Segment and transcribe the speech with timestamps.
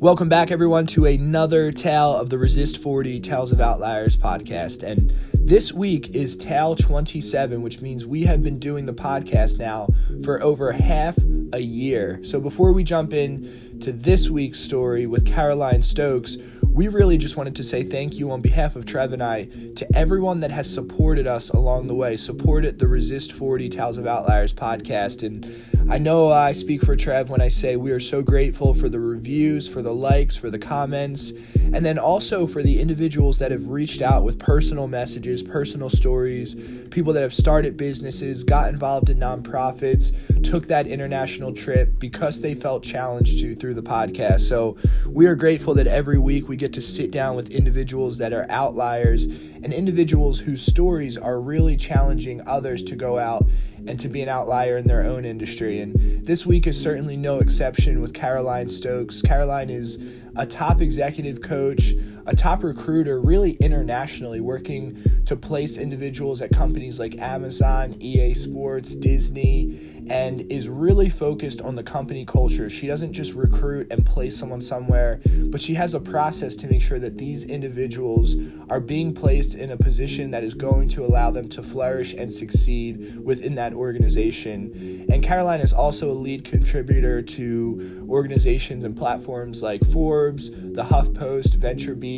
[0.00, 4.84] Welcome back, everyone, to another tale of the Resist 40 Tales of Outliers podcast.
[4.84, 9.88] And this week is tale 27, which means we have been doing the podcast now
[10.22, 11.18] for over half
[11.52, 12.20] a year.
[12.22, 16.36] So before we jump in to this week's story with Caroline Stokes,
[16.70, 19.46] we really just wanted to say thank you on behalf of Trev and I
[19.76, 24.06] to everyone that has supported us along the way, supported the Resist 40 Tales of
[24.06, 25.26] Outliers podcast.
[25.26, 28.88] And I know I speak for Trev when I say we are so grateful for
[28.88, 33.50] the reviews, for the likes, for the comments, and then also for the individuals that
[33.50, 36.54] have reached out with personal messages, personal stories,
[36.90, 40.12] people that have started businesses, got involved in nonprofits,
[40.44, 44.42] took that international trip because they felt challenged to through the podcast.
[44.42, 44.76] So
[45.06, 48.34] we are grateful that every week we get get to sit down with individuals that
[48.34, 53.48] are outliers and individuals whose stories are really challenging others to go out
[53.86, 55.80] and to be an outlier in their own industry.
[55.80, 59.22] And this week is certainly no exception with Caroline Stokes.
[59.22, 59.98] Caroline is
[60.36, 61.94] a top executive coach,
[62.28, 68.94] a top recruiter, really internationally, working to place individuals at companies like Amazon, EA Sports,
[68.94, 72.68] Disney, and is really focused on the company culture.
[72.70, 76.82] She doesn't just recruit and place someone somewhere, but she has a process to make
[76.82, 78.36] sure that these individuals
[78.70, 82.32] are being placed in a position that is going to allow them to flourish and
[82.32, 85.06] succeed within that organization.
[85.10, 91.56] And Caroline is also a lead contributor to organizations and platforms like Forbes, the HuffPost,
[91.58, 92.17] VentureBeat,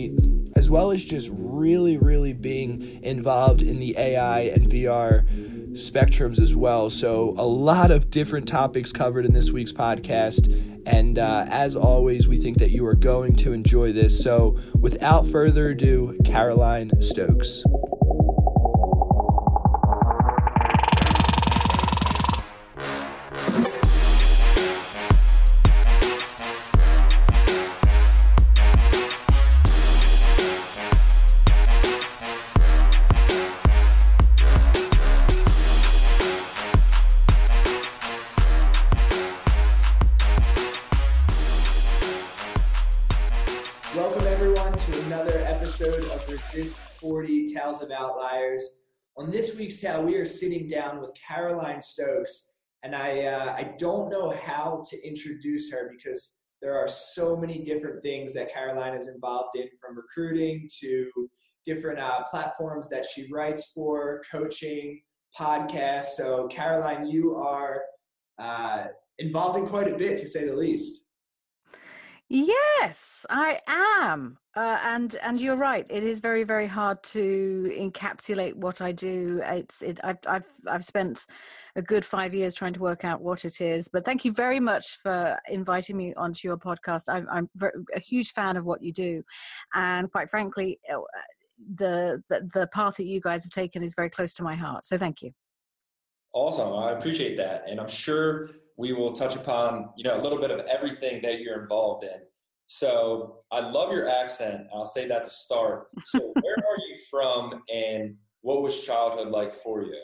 [0.56, 5.25] as well as just really, really being involved in the AI and VR
[5.73, 6.91] spectrums as well.
[6.91, 10.48] So, a lot of different topics covered in this week's podcast.
[10.87, 14.23] And uh, as always, we think that you are going to enjoy this.
[14.23, 17.62] So, without further ado, Caroline Stokes.
[46.55, 48.80] Resist 40 Tales of Outliers.
[49.16, 53.74] On this week's tale, we are sitting down with Caroline Stokes, and I, uh, I
[53.78, 58.94] don't know how to introduce her because there are so many different things that Caroline
[58.94, 61.08] is involved in, from recruiting to
[61.64, 65.00] different uh, platforms that she writes for, coaching,
[65.38, 66.17] podcasts.
[66.17, 67.82] So, Caroline, you are
[68.40, 68.86] uh,
[69.18, 71.06] involved in quite a bit, to say the least.
[72.28, 75.86] Yes, I am, uh, and and you're right.
[75.88, 79.40] It is very very hard to encapsulate what I do.
[79.44, 80.00] It's it.
[80.02, 81.24] I've I've I've spent
[81.77, 83.86] a good five years trying to work out what it is.
[83.86, 87.05] But thank you very much for inviting me onto your podcast.
[87.08, 87.48] I'm I'm
[87.94, 89.22] a huge fan of what you do,
[89.74, 90.98] and quite frankly, uh,
[91.77, 94.84] the, the the path that you guys have taken is very close to my heart.
[94.84, 95.30] So thank you.
[96.32, 100.40] Awesome, I appreciate that, and I'm sure we will touch upon you know a little
[100.40, 102.20] bit of everything that you're involved in.
[102.73, 104.69] So I love your accent.
[104.73, 105.89] I'll say that to start.
[106.07, 110.01] So where are you from, and what was childhood like for you?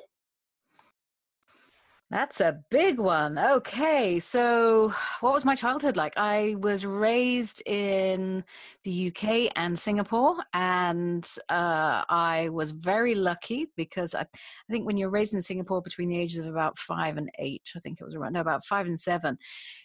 [2.08, 3.36] That's a big one.
[3.36, 6.12] Okay, so what was my childhood like?
[6.16, 8.44] I was raised in
[8.84, 14.96] the UK and Singapore, and uh, I was very lucky because I, I think when
[14.96, 18.04] you're raised in Singapore between the ages of about five and eight, I think it
[18.04, 19.36] was around no, about five and seven,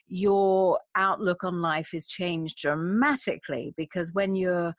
[0.08, 4.76] your outlook on life is changed dramatically because when you're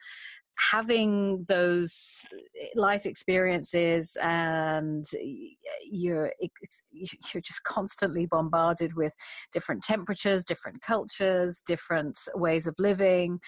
[0.59, 2.27] having those
[2.61, 5.05] eh, life experiences and
[5.85, 6.33] you're
[6.93, 9.13] you're just constantly bombarded with
[9.53, 13.39] different temperatures different cultures different ways of living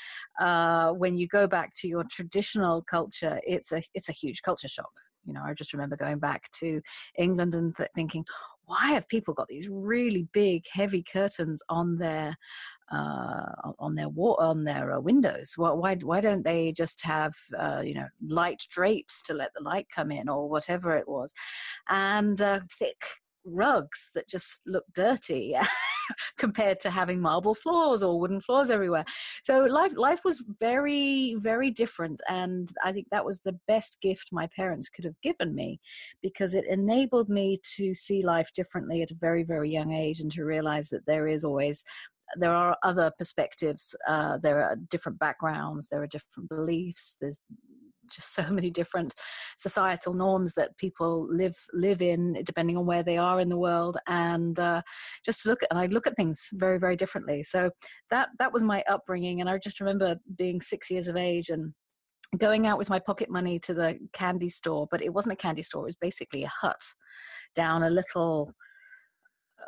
[0.40, 4.68] uh, when you go back to your traditional culture it's a it's a huge culture
[4.68, 4.92] shock.
[5.26, 6.80] You know i just remember going back to
[7.18, 8.24] england and th- thinking
[8.66, 12.36] why have people got these really big heavy curtains on their
[12.92, 15.54] uh, on their wall on their uh, windows?
[15.56, 19.62] Well, why why don't they just have uh, you know light drapes to let the
[19.62, 21.32] light come in or whatever it was?
[21.88, 23.04] And uh, thick
[23.44, 25.56] rugs that just look dirty
[26.38, 29.04] compared to having marble floors or wooden floors everywhere.
[29.42, 34.28] So life life was very very different and I think that was the best gift
[34.32, 35.80] my parents could have given me
[36.22, 40.32] because it enabled me to see life differently at a very very young age and
[40.32, 41.84] to realize that there is always
[42.36, 47.40] there are other perspectives uh, there are different backgrounds there are different beliefs there's
[48.10, 49.14] just so many different
[49.58, 53.96] societal norms that people live live in depending on where they are in the world
[54.08, 54.82] and uh,
[55.24, 57.42] just to look at and i look at things very very differently.
[57.42, 57.70] So
[58.10, 61.72] that that was my upbringing and i just remember being six years of age and
[62.38, 65.62] going out with my pocket money to the candy store but it wasn't a candy
[65.62, 66.80] store it was basically a hut
[67.54, 68.52] down a little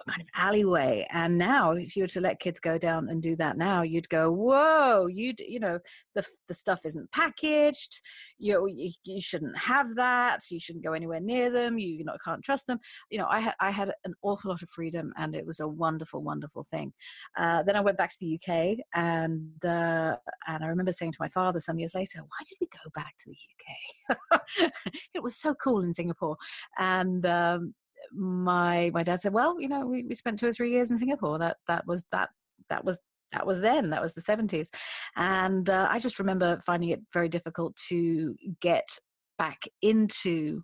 [0.09, 1.07] kind of alleyway.
[1.11, 4.09] And now, if you were to let kids go down and do that now, you'd
[4.09, 5.07] go, "Whoa!
[5.07, 5.79] you'd, you know
[6.15, 8.01] the the stuff isn't packaged.
[8.39, 10.41] You you, you shouldn't have that.
[10.51, 11.79] You shouldn't go anywhere near them.
[11.79, 12.79] You, you know can't trust them.
[13.11, 15.69] You know, I had I had an awful lot of freedom, and it was a
[15.69, 16.93] wonderful, wonderful thing.
[17.37, 20.17] Uh, then I went back to the UK, and uh,
[20.47, 23.15] and I remember saying to my father some years later, "Why did we go back
[23.21, 24.73] to the UK?
[25.15, 26.37] it was so cool in Singapore."
[26.79, 27.75] And um,
[28.13, 30.97] my my dad said, "Well, you know, we, we spent two or three years in
[30.97, 31.39] Singapore.
[31.39, 32.31] That that was that
[32.69, 32.99] that was
[33.33, 33.91] that was then.
[33.91, 34.71] That was the seventies,
[35.17, 38.99] and uh, I just remember finding it very difficult to get
[39.39, 40.63] back into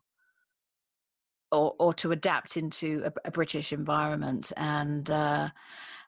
[1.50, 5.48] or or to adapt into a, a British environment and." Uh,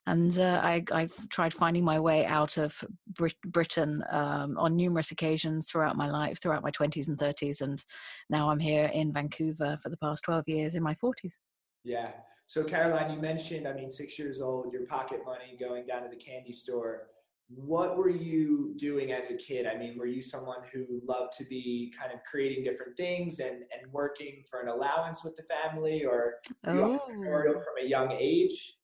[0.07, 5.11] and uh, I, have tried finding my way out of Brit- Britain um, on numerous
[5.11, 7.83] occasions throughout my life, throughout my 20s and 30s, and
[8.29, 11.33] now I'm here in Vancouver for the past 12 years in my 40s.
[11.85, 12.11] Yeah.
[12.47, 16.09] So, Caroline, you mentioned, I mean, six years old, your pocket money going down to
[16.11, 17.09] the candy store.
[17.49, 19.67] What were you doing as a kid?
[19.67, 23.57] I mean, were you someone who loved to be kind of creating different things and,
[23.57, 26.35] and working for an allowance with the family, or
[26.67, 27.01] oh.
[27.09, 28.77] entrepreneurial from a young age?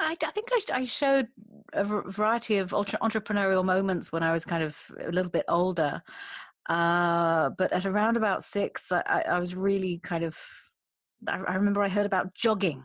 [0.00, 1.28] I, I think I, I, showed
[1.72, 6.02] a variety of entrepreneurial moments when I was kind of a little bit older.
[6.68, 10.38] Uh, but at around about six, I, I was really kind of.
[11.26, 12.84] I, remember I heard about jogging,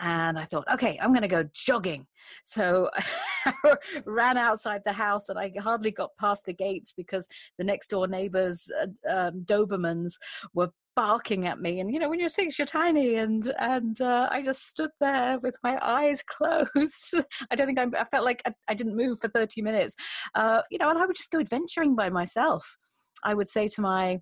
[0.00, 2.06] and I thought, okay, I'm going to go jogging.
[2.44, 2.90] So
[3.46, 7.28] I ran outside the house, and I hardly got past the gates because
[7.58, 10.14] the next door neighbors, uh, um, Dobermans,
[10.54, 14.28] were barking at me and you know when you're six you're tiny and and uh,
[14.32, 17.14] i just stood there with my eyes closed
[17.52, 19.94] i don't think I, I felt like I, I, didn't move for 30 minutes
[20.34, 22.76] uh, you know and i would just go adventuring by myself
[23.22, 24.18] i would say to my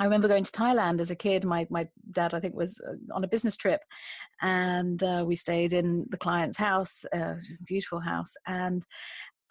[0.00, 1.44] I remember going to Thailand as a kid.
[1.44, 3.80] My my dad, I think, was uh, on a business trip,
[4.42, 8.34] and uh, we stayed in the client's house, a beautiful house.
[8.48, 8.84] And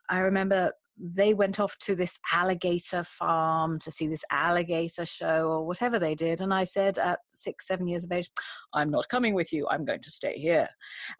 [0.09, 5.65] I remember they went off to this alligator farm to see this alligator show or
[5.65, 6.41] whatever they did.
[6.41, 8.29] And I said at six, seven years of age,
[8.73, 9.67] I'm not coming with you.
[9.69, 10.69] I'm going to stay here.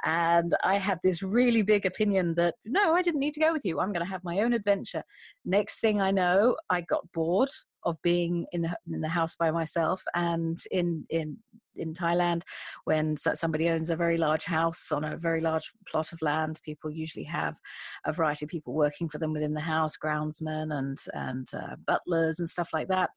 [0.06, 3.66] And I had this really big opinion that no, I didn't need to go with
[3.66, 3.80] you.
[3.80, 5.04] I'm going to have my own adventure.
[5.46, 7.50] Next thing I know, I got bored
[7.86, 11.38] of being in the in the house by myself and in in
[11.76, 12.44] in Thailand
[12.86, 16.60] when somebody owns a very large house on a very large plot of land.
[16.64, 17.60] People usually have
[18.06, 22.40] a variety of people working for them within the house groundsmen and and uh, butlers
[22.40, 23.10] and stuff like that.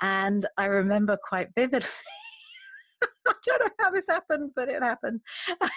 [0.00, 1.88] And I remember quite vividly
[3.28, 5.20] I don't know how this happened, but it happened.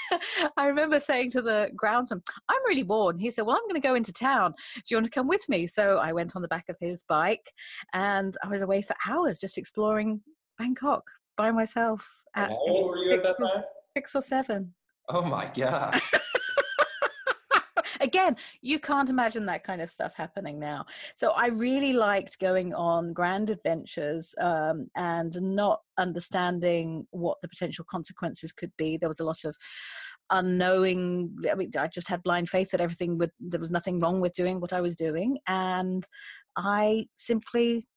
[0.58, 3.16] I remember saying to the groundsman, I'm really bored.
[3.16, 4.54] And he said, Well, I'm going to go into town.
[4.76, 5.68] Do you want to come with me?
[5.68, 7.52] So I went on the back of his bike
[7.94, 10.22] and I was away for hours just exploring
[10.58, 11.04] Bangkok
[11.38, 13.64] by myself at, How old were you at that time?
[13.96, 14.74] Six or seven.
[15.10, 16.12] Oh my gosh.
[18.00, 22.74] Again you can't imagine that kind of stuff happening now so i really liked going
[22.74, 29.20] on grand adventures um, and not understanding what the potential consequences could be there was
[29.20, 29.56] a lot of
[30.32, 34.20] unknowing i mean i just had blind faith that everything would there was nothing wrong
[34.20, 36.08] with doing what i was doing and
[36.58, 37.88] i simply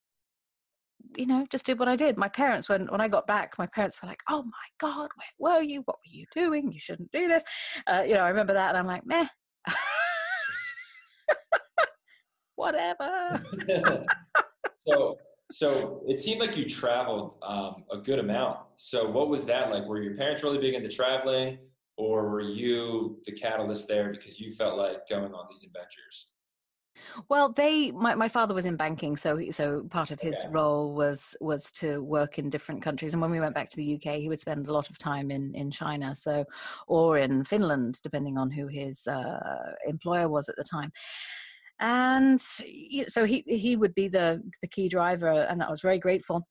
[1.16, 2.18] you know, just did what I did.
[2.18, 5.56] My parents, when when I got back, my parents were like, "Oh my God, where
[5.56, 5.82] were you?
[5.84, 6.72] What were you doing?
[6.72, 7.44] You shouldn't do this."
[7.86, 9.26] Uh, you know, I remember that, and I'm like, "Meh,
[12.56, 13.42] whatever.
[14.86, 15.16] so,
[15.50, 18.58] so it seemed like you traveled um, a good amount.
[18.76, 19.84] So, what was that like?
[19.84, 21.58] Were your parents really big into traveling,
[21.96, 26.30] or were you the catalyst there because you felt like going on these adventures?
[27.28, 30.48] Well, they my, my father was in banking, so so part of his okay.
[30.50, 33.12] role was was to work in different countries.
[33.12, 35.30] And when we went back to the UK, he would spend a lot of time
[35.30, 36.44] in in China, so
[36.86, 40.92] or in Finland, depending on who his uh, employer was at the time.
[41.80, 46.46] And so he he would be the the key driver, and I was very grateful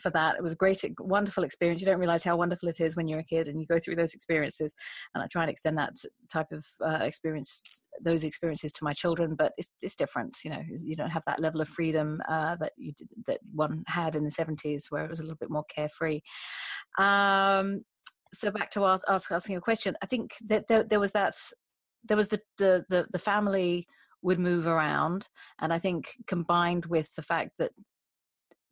[0.00, 0.36] for that.
[0.36, 1.80] It was a great, wonderful experience.
[1.80, 3.96] You don't realize how wonderful it is when you're a kid and you go through
[3.96, 4.74] those experiences.
[5.14, 5.94] And I try and extend that
[6.32, 7.62] type of uh, experience,
[8.00, 9.34] those experiences to my children.
[9.36, 10.38] But it's it's different.
[10.44, 13.84] You know, you don't have that level of freedom uh, that you did, that one
[13.86, 16.20] had in the 70s, where it was a little bit more carefree.
[16.98, 17.84] Um,
[18.32, 21.34] so back to ask, ask, asking a question, I think that there, there was that
[22.06, 23.86] there was the, the the the family
[24.24, 25.28] would move around.
[25.60, 27.70] And I think combined with the fact that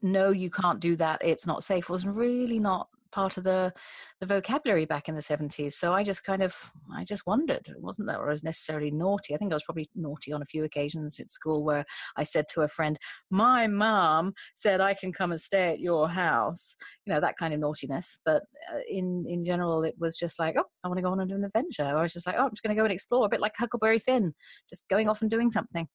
[0.02, 3.72] no, you can't do that, it's not safe, was really not part of the
[4.20, 7.80] the vocabulary back in the 70s so i just kind of i just wondered it
[7.80, 10.64] wasn't that i was necessarily naughty i think i was probably naughty on a few
[10.64, 11.84] occasions at school where
[12.16, 12.98] i said to a friend
[13.30, 17.54] my mom said i can come and stay at your house you know that kind
[17.54, 18.42] of naughtiness but
[18.72, 21.28] uh, in in general it was just like oh i want to go on and
[21.28, 23.26] do an adventure i was just like oh i'm just going to go and explore
[23.26, 24.32] a bit like huckleberry finn
[24.68, 25.86] just going off and doing something.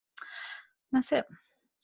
[0.92, 1.26] That's it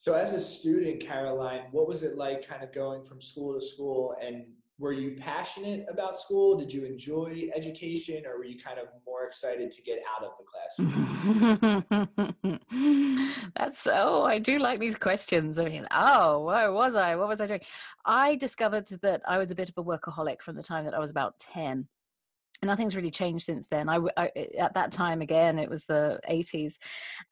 [0.04, 3.66] so as a student caroline what was it like kind of going from school to
[3.66, 4.46] school and
[4.80, 6.58] were you passionate about school?
[6.58, 10.32] Did you enjoy education or were you kind of more excited to get out of
[10.38, 10.44] the
[11.96, 12.60] classroom?
[13.56, 15.60] That's oh, I do like these questions.
[15.60, 17.16] I mean, oh, where was I?
[17.16, 17.62] What was I doing?
[18.06, 21.00] I discovered that I was a bit of a workaholic from the time that I
[21.00, 21.88] was about 10
[22.68, 23.90] nothing's really changed since then.
[23.90, 26.76] I, I, at that time again, it was the 80s,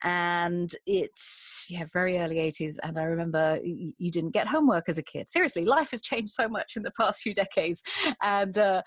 [0.02, 2.76] and it's yeah, very early 80s.
[2.82, 5.28] And I remember you, you, didn't get homework as a kid.
[5.28, 7.82] Seriously, life has changed so much in the past few decades,
[8.22, 8.82] and uh,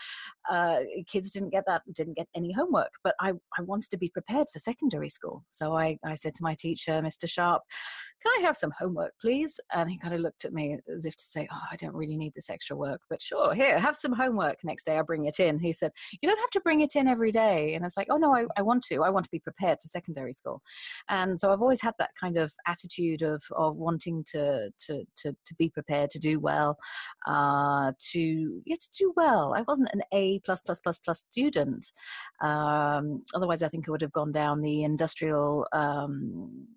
[0.50, 2.92] uh, kids didn't get that, didn't get any homework.
[3.04, 6.44] But I, I wanted to be prepared for secondary school, so I, I said to
[6.44, 7.30] my teacher, Mr.
[7.30, 7.64] Sharp,
[8.26, 11.16] "Can I have some homework, please?" And he kind of looked at me as if
[11.18, 14.14] to say, "Oh, I don't really need this extra work, but sure, here, have some
[14.14, 15.60] homework." Next day, I'll bring it in.
[15.60, 15.92] He said,
[16.22, 17.74] "You don't." have to bring it in every day.
[17.74, 19.04] And it's like, oh no, I, I want to.
[19.04, 20.62] I want to be prepared for secondary school.
[21.10, 25.36] And so I've always had that kind of attitude of of wanting to to to,
[25.46, 26.78] to be prepared, to do well,
[27.28, 29.54] uh, to yeah, to do well.
[29.56, 31.92] I wasn't an A plus plus plus plus student.
[32.42, 35.68] Um, otherwise, I think I would have gone down the industrial.
[35.74, 36.68] Um,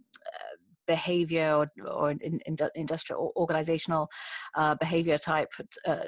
[0.88, 4.09] behavior or, or in, in, industrial organizational
[4.57, 5.52] uh, behavior type
[5.87, 5.99] uh,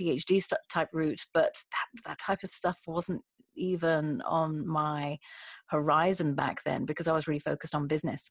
[0.00, 3.22] PhD st- type route, but that, that type of stuff wasn't
[3.54, 5.18] even on my
[5.66, 8.30] horizon back then because I was really focused on business.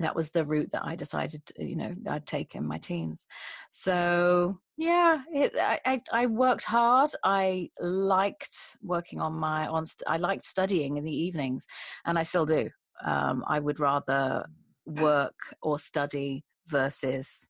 [0.00, 3.26] That was the route that I decided, to, you know, I'd take in my teens.
[3.70, 7.10] So yeah, it, I, I, I worked hard.
[7.24, 9.84] I liked working on my on.
[10.06, 11.66] I liked studying in the evenings,
[12.04, 12.68] and I still do.
[13.04, 14.44] Um, I would rather
[14.86, 17.48] work or study versus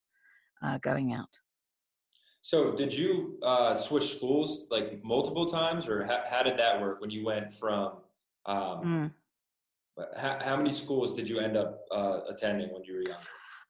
[0.62, 1.28] uh, going out.
[2.42, 7.00] So, did you uh, switch schools like multiple times, or how, how did that work
[7.00, 7.94] when you went from?
[8.46, 9.12] Um,
[9.98, 10.06] mm.
[10.16, 13.18] how, how, many schools did you end up uh, attending when you were young?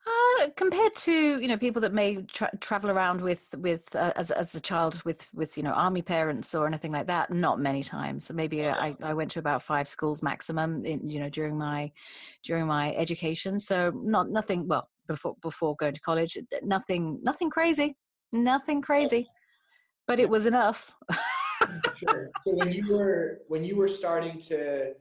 [0.06, 4.30] Uh, compared to you know people that may tra- travel around with with uh, as
[4.30, 7.82] as a child with with you know army parents or anything like that, not many
[7.82, 8.26] times.
[8.26, 11.90] So maybe I, I went to about five schools maximum in you know during my
[12.44, 13.58] during my education.
[13.58, 16.38] So not nothing well before before going to college.
[16.62, 17.96] Nothing nothing crazy
[18.32, 19.28] Nothing crazy,
[20.06, 20.94] but it was enough.
[21.96, 22.30] sure.
[22.44, 24.94] So when you were when you were starting to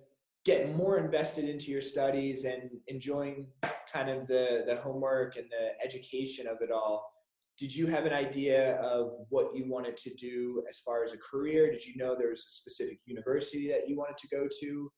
[0.46, 3.48] get more invested into your studies and enjoying
[3.92, 7.12] kind of the the homework and the education of it all,
[7.58, 11.18] did you have an idea of what you wanted to do as far as a
[11.18, 11.72] career?
[11.72, 14.92] Did you know there was a specific university that you wanted to go to?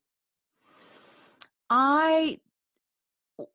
[1.69, 2.39] I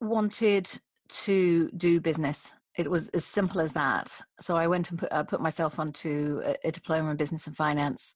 [0.01, 4.21] wanted to do business it was as simple as that.
[4.41, 7.57] So I went and put, uh, put myself onto a, a, diploma in business and
[7.57, 8.15] finance.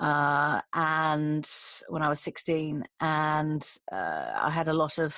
[0.00, 1.48] Uh, and
[1.88, 5.16] when I was 16, and uh, I had a lot of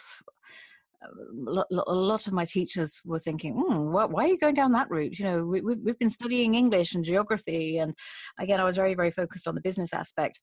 [1.03, 4.91] uh, a lot of my teachers were thinking, mm, why are you going down that
[4.91, 5.19] route?
[5.19, 7.79] You know, we, we've been studying English and geography.
[7.79, 7.95] And
[8.39, 10.41] again, I was very, very focused on the business aspect.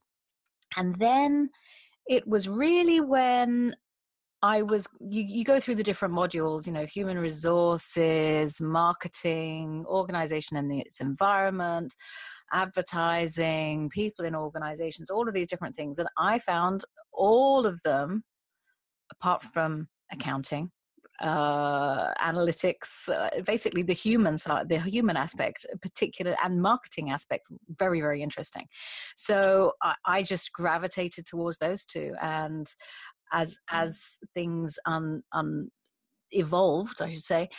[0.77, 1.49] And then
[2.07, 3.75] it was really when
[4.41, 10.55] I was you, you go through the different modules, you know, human resources, marketing, organization
[10.57, 11.93] and its environment,
[12.51, 15.99] advertising, people in organizations, all of these different things.
[15.99, 18.23] And I found all of them,
[19.11, 20.71] apart from accounting,
[21.21, 27.99] uh, analytics, uh, basically the human side, the human aspect, particular, and marketing aspect, very,
[27.99, 28.65] very interesting.
[29.15, 32.73] So I, I just gravitated towards those two, and
[33.33, 33.55] as mm.
[33.71, 35.69] as things un, un
[36.31, 37.49] evolved, I should say,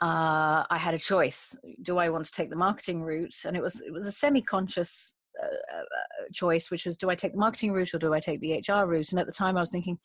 [0.00, 1.56] uh, I had a choice.
[1.82, 3.34] Do I want to take the marketing route?
[3.44, 5.82] And it was it was a semi-conscious uh, uh,
[6.32, 8.86] choice, which was do I take the marketing route or do I take the HR
[8.86, 9.10] route?
[9.10, 9.98] And at the time, I was thinking,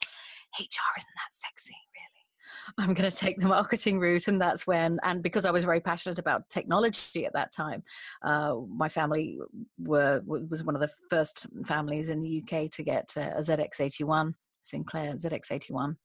[0.60, 2.88] HR isn't that sexy, really.
[2.88, 5.00] I'm going to take the marketing route, and that's when.
[5.03, 7.84] And because I was very passionate about technology at that time,
[8.22, 9.39] uh, my family
[9.79, 15.13] were was one of the first families in the UK to get a ZX81 Sinclair
[15.13, 15.96] ZX81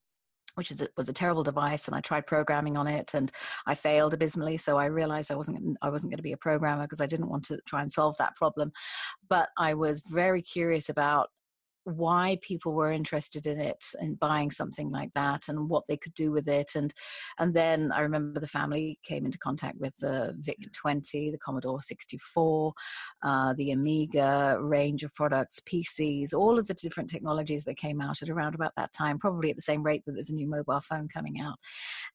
[0.54, 3.30] which is was a terrible device and I tried programming on it and
[3.66, 6.82] I failed abysmally so I realized I wasn't I wasn't going to be a programmer
[6.82, 8.73] because I didn't want to try and solve that problem.
[9.28, 11.30] But I was very curious about
[11.84, 16.14] why people were interested in it and buying something like that and what they could
[16.14, 16.72] do with it.
[16.74, 16.92] And
[17.38, 21.80] and then i remember the family came into contact with the vic 20 the commodore
[21.80, 22.72] 64
[23.22, 28.22] uh, the amiga range of products pcs all of the different technologies that came out
[28.22, 30.80] at around about that time probably at the same rate that there's a new mobile
[30.80, 31.56] phone coming out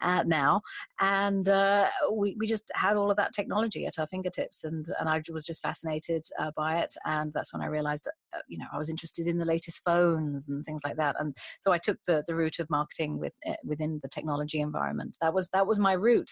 [0.01, 0.61] uh, now.
[0.99, 5.09] And uh, we, we just had all of that technology at our fingertips and and
[5.09, 6.91] i was just fascinated uh, by it.
[7.05, 10.47] And that's when i realized uh, you know i was interested in the latest phones
[10.49, 11.15] and things like that.
[11.19, 15.17] And so I took the the route of marketing with eh, within the technology environment.
[15.21, 16.31] That was that was my route.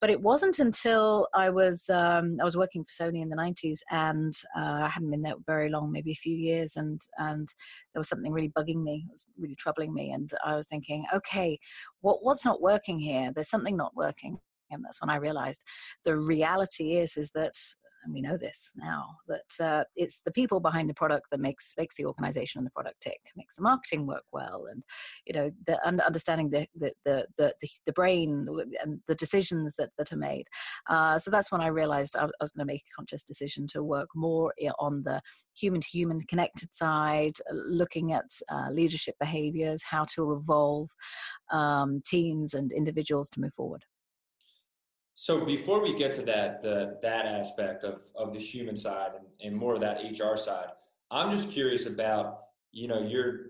[0.00, 3.80] But it wasn't until I was um, I was working for Sony in the '90s,
[3.90, 7.48] and uh, I hadn't been there very long, maybe a few years, and and
[7.92, 11.04] there was something really bugging me, it was really troubling me, and I was thinking,
[11.12, 11.58] okay,
[12.00, 13.32] what what's not working here?
[13.34, 14.38] There's something not working
[14.70, 15.64] and that's when I realized
[16.04, 17.52] the reality is is that
[18.04, 21.74] and we know this now that uh, it's the people behind the product that makes
[21.76, 24.82] makes the organization and the product tick makes the marketing work well and
[25.26, 27.52] you know the understanding the the the the,
[27.86, 28.46] the brain
[28.82, 30.46] and the decisions that that are made.
[30.88, 33.82] Uh, so that's when i realized i, was going to make a conscious decision to
[33.82, 35.20] work more on the
[35.54, 40.88] human to human connected side looking at uh, leadership behaviors how to evolve
[41.50, 43.84] um, teams and individuals to move forward
[45.20, 49.26] so before we get to that, the that aspect of of the human side and,
[49.44, 50.68] and more of that HR side,
[51.10, 53.46] I'm just curious about, you know, you're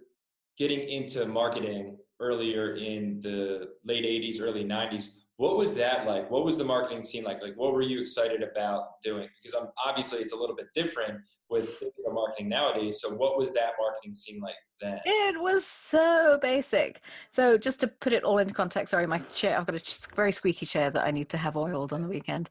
[0.57, 5.11] getting into marketing earlier in the late 80s, early 90s.
[5.39, 6.29] What was that like?
[6.33, 7.41] What was the marketing scene like?
[7.41, 9.29] Like, what were you excited about doing?
[9.41, 11.81] Because I'm obviously it's a little bit different with
[12.13, 13.01] marketing nowadays.
[13.01, 14.99] So, what was that marketing scene like then?
[15.05, 17.03] It was so basic.
[17.31, 20.33] So just to put it all into context, sorry, my chair, I've got a very
[20.33, 22.49] squeaky chair that I need to have oiled on the weekend.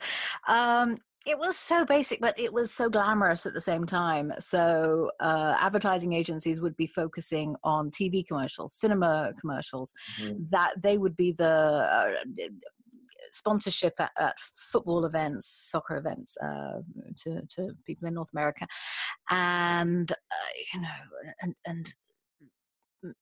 [0.47, 4.31] Um, it was so basic, but it was so glamorous at the same time.
[4.39, 10.43] So, uh, advertising agencies would be focusing on TV commercials, cinema commercials, mm-hmm.
[10.51, 12.13] that they would be the uh,
[13.31, 16.81] sponsorship at, at, football events, soccer events uh,
[17.15, 18.67] to, to people in North America.
[19.29, 20.87] And, uh, you know,
[21.41, 21.93] and, and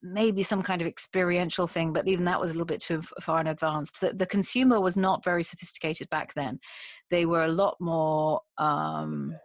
[0.02, 3.40] maybe some kind of experiential thing, but even that was a little bit too far
[3.42, 3.92] in advance.
[3.92, 6.60] The, the consumer was not very sophisticated back then.
[7.10, 9.36] They were a lot more um,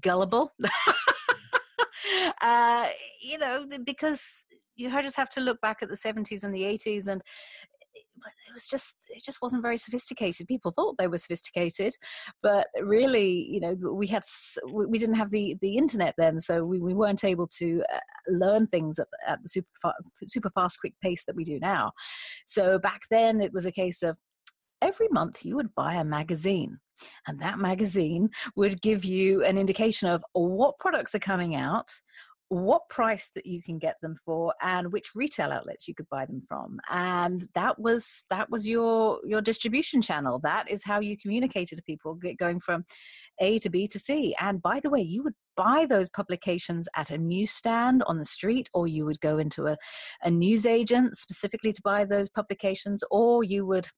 [0.00, 0.52] gullible.
[2.40, 2.88] uh,
[3.20, 4.44] you know, because
[4.74, 7.22] you just have to look back at the 70s and the 80s and
[8.48, 10.46] it was just it just wasn't very sophisticated.
[10.46, 11.96] People thought they were sophisticated
[12.42, 14.22] but really you know we had
[14.72, 18.66] we didn't have the the internet then so we, we weren't able to uh, learn
[18.66, 19.68] things at, at the super
[20.26, 21.92] super fast quick pace that we do now.
[22.46, 24.18] So back then it was a case of
[24.80, 26.78] every month you would buy a magazine
[27.26, 31.90] and that magazine would give you an indication of what products are coming out
[32.52, 36.26] what price that you can get them for and which retail outlets you could buy
[36.26, 40.38] them from and that was that was your your distribution channel.
[40.38, 42.84] That is how you communicated to people going from
[43.40, 44.34] a to b to c.
[44.38, 48.68] And by the way you would buy those publications at a newsstand on the street
[48.74, 49.76] or you would go into a,
[50.22, 53.88] a news agent specifically to buy those publications or you would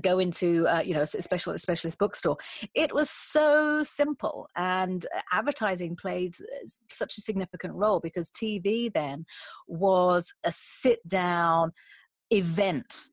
[0.00, 2.36] go into uh, you know a special specialist bookstore.
[2.74, 6.34] It was so simple and advertising played
[6.90, 9.24] such a significant role because tv then
[9.66, 11.72] was a sit down
[12.30, 13.08] event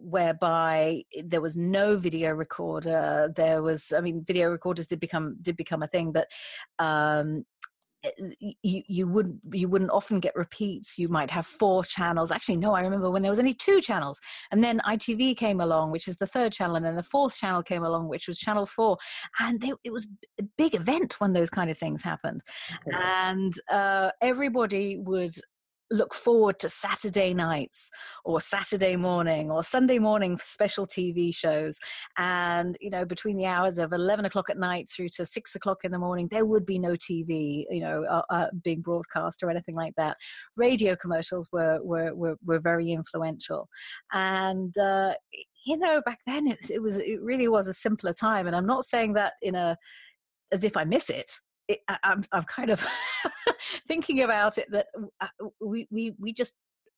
[0.00, 3.32] whereby there was no video recorder.
[3.34, 6.28] There was i mean video recorders did become did become a thing but
[6.78, 7.44] um
[8.40, 10.98] you, you wouldn't you wouldn't often get repeats.
[10.98, 12.30] You might have four channels.
[12.30, 15.90] Actually no i remember when there was only two channels and then itv came along
[15.90, 18.66] which is the third channel and then the fourth channel came along which was channel
[18.66, 18.96] four
[19.38, 20.06] and they, it was
[20.40, 22.42] a big event when those kind of things happened.
[22.86, 25.34] And uh, everybody would
[25.92, 27.90] look forward to Saturday nights
[28.24, 31.78] or Saturday morning or Sunday morning for special TV shows.
[32.16, 35.84] And, you know, between the hours of 11 o'clock at night through to six o'clock
[35.84, 39.50] in the morning, there would be no TV, you know, uh, uh, being broadcast or
[39.50, 40.16] anything like that.
[40.56, 43.68] Radio commercials were, were, were, were very influential.
[44.12, 45.14] And, uh,
[45.64, 48.46] you know, back then it, it was, it really was a simpler time.
[48.46, 49.76] And I'm not saying that in a,
[50.50, 51.30] as if I miss it
[51.68, 52.84] it, I, am I'm kind of
[53.88, 54.86] thinking about it that
[55.20, 55.26] uh,
[55.60, 56.54] we, we, we just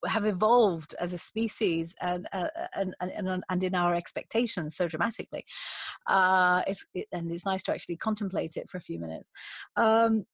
[0.07, 5.45] have evolved as a species and uh, and, and and in our expectations so dramatically.
[6.07, 9.31] Uh, it's it, and it's nice to actually contemplate it for a few minutes.
[9.77, 10.27] Um,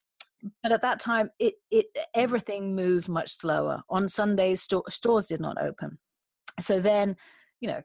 [0.63, 3.81] but at that time, it it everything moved much slower.
[3.89, 5.97] On Sundays, sto- stores did not open.
[6.59, 7.15] So then,
[7.59, 7.81] you know,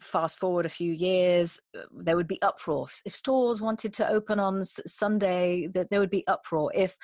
[0.00, 2.88] fast forward a few years, uh, there would be uproar.
[3.04, 6.72] If stores wanted to open on Sunday, that there would be uproar.
[6.74, 6.96] If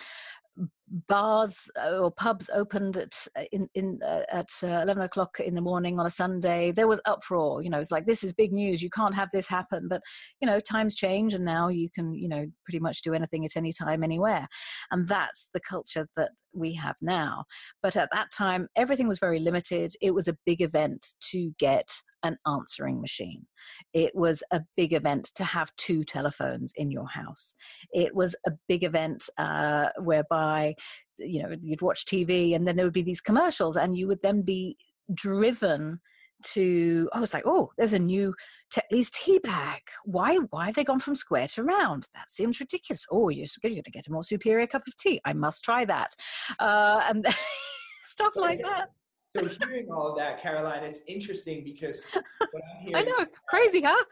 [0.88, 5.54] bars uh, or pubs opened at uh, in, in uh, at uh, 11 o'clock in
[5.54, 6.70] the morning on a sunday.
[6.70, 9.48] There was uproar you know it's like this is big news you can't have this
[9.48, 9.88] happen.
[9.88, 10.02] But
[10.40, 13.56] you know times change and now you can you know pretty much do anything at
[13.56, 14.46] any time anywhere.
[14.90, 17.44] And that's the culture that we have now.
[17.82, 19.92] But at that time everything was very limited.
[20.00, 21.90] It was a big event to get
[22.22, 23.46] an answering machine.
[23.92, 27.54] It was a big event to have two telephones in your house.
[27.92, 30.74] It was a big event uh, whereby
[31.18, 34.22] you know you'd watch TV and then there would be these commercials and you would
[34.22, 34.76] then be
[35.14, 36.00] driven
[36.42, 38.34] to I was like, oh, there's a new
[38.70, 39.80] Tetley's tea bag.
[40.04, 42.08] Why why have they gone from square to round?
[42.14, 43.06] That seems ridiculous.
[43.10, 45.18] Oh, you're, you're going to get a more superior cup of tea.
[45.24, 46.14] I must try that,
[46.58, 47.26] uh, and
[48.02, 48.90] stuff like that
[49.36, 52.96] so hearing all of that, Caroline, it's interesting because what I'm hearing.
[52.96, 54.04] I know, crazy, huh?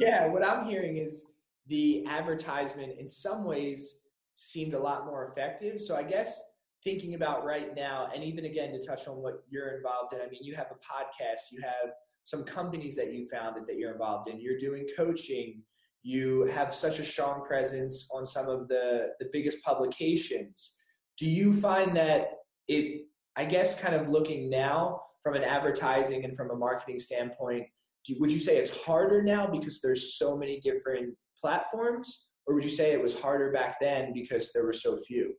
[0.00, 1.26] yeah, what I'm hearing is
[1.66, 4.02] the advertisement in some ways
[4.38, 5.80] seemed a lot more effective.
[5.80, 6.40] So I guess
[6.84, 10.28] thinking about right now, and even again to touch on what you're involved in, I
[10.28, 11.90] mean, you have a podcast, you have
[12.22, 15.62] some companies that you founded that you're involved in, you're doing coaching,
[16.04, 20.78] you have such a strong presence on some of the the biggest publications.
[21.18, 22.30] Do you find that
[22.68, 27.66] it I guess kind of looking now from an advertising and from a marketing standpoint,
[28.06, 32.64] do, would you say it's harder now because there's so many different platforms, or would
[32.64, 35.34] you say it was harder back then because there were so few?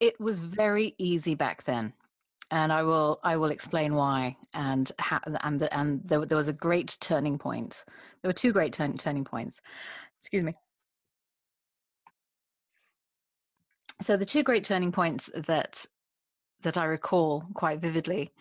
[0.00, 1.92] It was very easy back then
[2.50, 6.48] and I will I will explain why and how, and the, and there, there was
[6.48, 7.84] a great turning point.
[8.22, 9.60] There were two great turn, turning points.
[10.20, 10.54] Excuse me.
[14.00, 15.84] so the two great turning points that
[16.62, 18.32] that I recall quite vividly,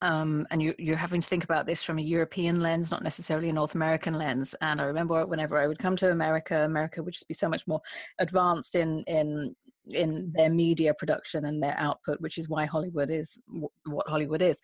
[0.00, 3.48] um, and you, you're having to think about this from a European lens, not necessarily
[3.48, 4.54] a North American lens.
[4.60, 7.66] And I remember whenever I would come to America, America would just be so much
[7.66, 7.80] more
[8.18, 9.54] advanced in in
[9.94, 13.38] in their media production and their output, which is why Hollywood is
[13.86, 14.60] what Hollywood is.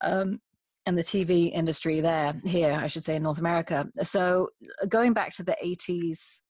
[0.00, 0.40] Um,
[0.86, 3.86] and the TV industry there, here, I should say, in North America.
[4.02, 4.48] So,
[4.88, 6.40] going back to the 80s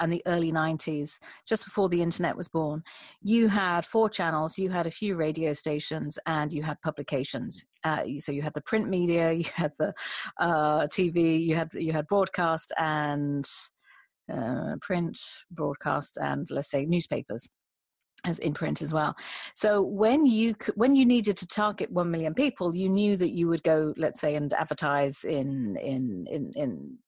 [0.00, 2.82] and the early 90s, just before the internet was born,
[3.22, 7.64] you had four channels, you had a few radio stations, and you had publications.
[7.84, 9.94] Uh, so you had the print media, you had the
[10.38, 13.46] uh, TV, you had you had broadcast and
[14.32, 15.18] uh, print,
[15.50, 17.48] broadcast, and let's say newspapers
[18.24, 19.14] as in print as well.
[19.54, 23.48] So when you when you needed to target one million people, you knew that you
[23.48, 26.98] would go, let's say, and advertise in in in, in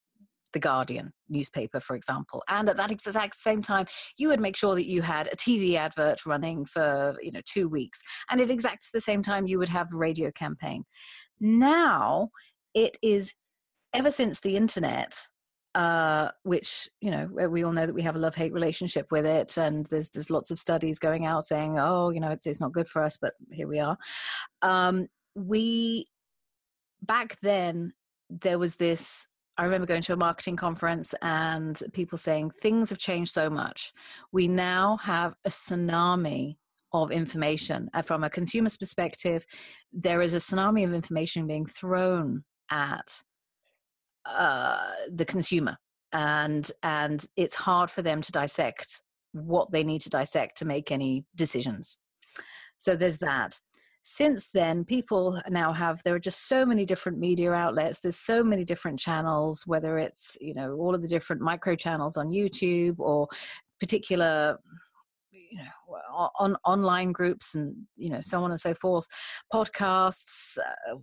[0.52, 2.42] the Guardian newspaper, for example.
[2.48, 5.74] And at that exact same time, you would make sure that you had a TV
[5.74, 8.00] advert running for, you know, two weeks.
[8.30, 10.84] And at exactly the same time, you would have a radio campaign.
[11.40, 12.30] Now,
[12.74, 13.34] it is
[13.92, 15.18] ever since the internet,
[15.74, 19.26] uh, which you know we all know that we have a love hate relationship with
[19.26, 22.60] it, and there's there's lots of studies going out saying, oh, you know, it's it's
[22.60, 23.96] not good for us, but here we are.
[24.62, 26.06] Um, we
[27.02, 27.92] back then
[28.28, 29.26] there was this
[29.58, 33.92] I remember going to a marketing conference and people saying things have changed so much.
[34.30, 36.56] We now have a tsunami
[36.92, 37.88] of information.
[37.92, 39.44] And from a consumer's perspective,
[39.92, 43.22] there is a tsunami of information being thrown at
[44.24, 45.76] uh, the consumer,
[46.12, 50.92] and and it's hard for them to dissect what they need to dissect to make
[50.92, 51.96] any decisions.
[52.78, 53.58] So there's that
[54.10, 58.42] since then people now have there are just so many different media outlets there's so
[58.42, 62.94] many different channels whether it's you know all of the different micro channels on youtube
[62.98, 63.28] or
[63.78, 64.58] particular
[65.50, 65.98] you know
[66.38, 69.06] on online groups and you know so on and so forth.
[69.52, 70.96] Podcasts uh,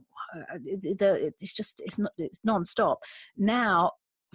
[0.63, 2.99] it, it, it's just it's not it's non-stop.
[3.37, 3.91] Now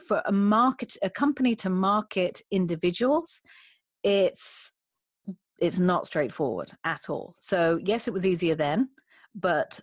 [0.07, 3.43] for a market a company to market individuals
[4.03, 4.73] it's
[5.61, 7.35] it's not straightforward at all.
[7.41, 8.89] So, yes, it was easier then,
[9.35, 9.81] but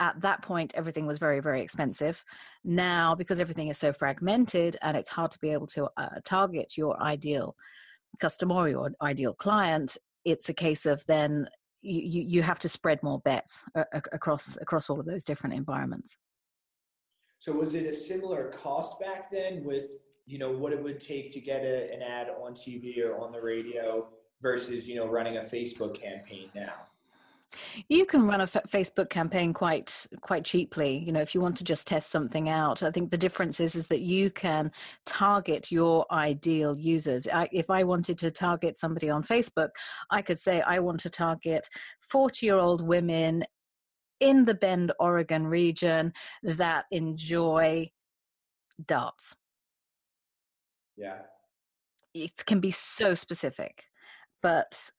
[0.00, 2.24] at that point, everything was very, very expensive.
[2.64, 6.76] Now, because everything is so fragmented and it's hard to be able to uh, target
[6.76, 7.54] your ideal
[8.18, 11.48] customer or your ideal client, it's a case of then
[11.82, 13.64] you, you have to spread more bets
[14.12, 16.16] across across all of those different environments.
[17.38, 21.32] So, was it a similar cost back then with you know what it would take
[21.32, 24.10] to get a, an ad on TV or on the radio
[24.42, 26.72] versus you know running a Facebook campaign now?
[27.88, 30.98] You can run a F- Facebook campaign quite quite cheaply.
[30.98, 33.74] You know, if you want to just test something out, I think the difference is
[33.74, 34.70] is that you can
[35.04, 37.26] target your ideal users.
[37.28, 39.70] I, if I wanted to target somebody on Facebook,
[40.10, 41.68] I could say I want to target
[42.00, 43.44] forty year old women
[44.20, 47.90] in the Bend, Oregon region that enjoy
[48.86, 49.34] darts.
[50.96, 51.18] Yeah,
[52.14, 53.86] it can be so specific
[54.42, 54.90] but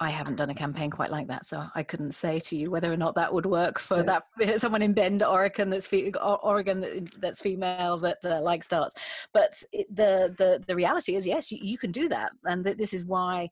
[0.00, 2.92] I haven't done a campaign quite like that, so I couldn't say to you whether
[2.92, 4.20] or not that would work for yeah.
[4.36, 8.94] that someone in Bend, Oregon that's fe- Oregon that's female that uh, likes darts.
[9.32, 12.76] But it, the the the reality is, yes, you, you can do that, and th-
[12.76, 13.50] this is why,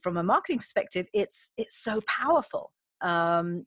[0.00, 3.64] from a marketing perspective, it's it's so powerful, um,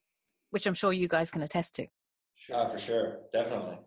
[0.49, 1.87] which I'm sure you guys can attest to.
[2.35, 3.77] Sure, for sure, definitely.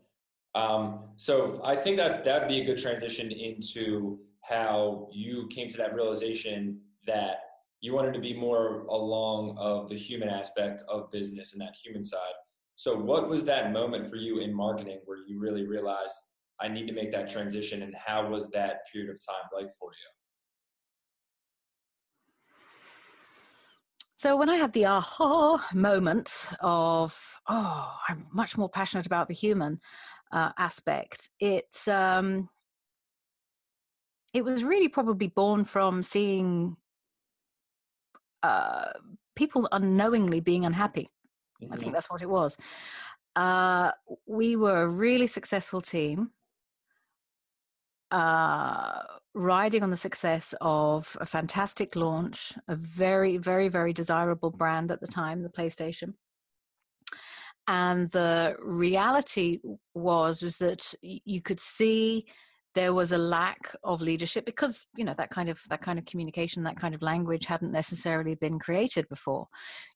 [0.55, 5.77] Um, so I think that that'd be a good transition into how you came to
[5.79, 7.39] that realization that
[7.81, 12.05] you wanted to be more along of the human aspect of business and that human
[12.05, 12.35] side.
[12.77, 16.15] So what was that moment for you in marketing where you really realized
[16.61, 19.91] I need to make that transition and how was that period of time like for
[19.91, 20.09] you?
[24.17, 29.35] So when I had the aha moment of, oh, I'm much more passionate about the
[29.35, 29.81] human
[30.31, 32.49] uh, aspect, it um,
[34.33, 36.77] it was really probably born from seeing
[38.43, 38.93] uh,
[39.37, 41.11] people unknowingly being unhappy.
[41.63, 41.73] Mm-hmm.
[41.73, 41.95] I think mm-hmm.
[41.95, 42.57] that's what it was.
[43.37, 43.93] Uh,
[44.27, 46.31] we were a really successful team,
[48.11, 49.03] uh,
[49.35, 55.01] riding on the success of a fantastic launch, a very, very, very desirable brand at
[55.01, 56.15] the time, the PlayStation.
[57.69, 59.61] And the reality
[59.95, 62.27] was was that you could see
[62.75, 66.07] there was a lack of leadership because you know that kind of that kind of
[66.07, 69.47] communication that kind of language hadn't necessarily been created before.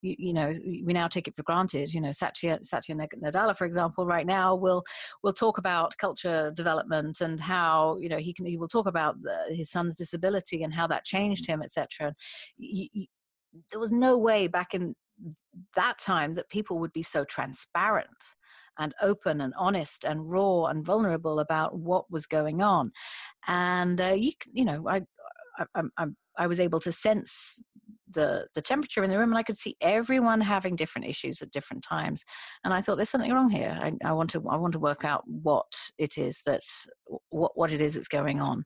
[0.03, 3.67] You, you know we now take it for granted you know satya satya nadella for
[3.67, 4.85] example right now will
[5.23, 9.21] will talk about culture development and how you know he can he will talk about
[9.23, 11.55] the, his son's disability and how that changed mm.
[11.55, 12.15] him etc
[13.71, 14.95] there was no way back in
[15.75, 18.09] that time that people would be so transparent
[18.79, 22.93] and open and honest and raw and vulnerable about what was going on.
[23.47, 25.03] And uh, you, you know, I,
[25.75, 26.07] I, I,
[26.39, 27.63] I was able to sense
[28.09, 31.51] the the temperature in the room and I could see everyone having different issues at
[31.51, 32.25] different times.
[32.65, 33.79] And I thought there's something wrong here.
[33.81, 36.87] I, I want to I want to work out what it is that's
[37.31, 38.65] what what it is that's going on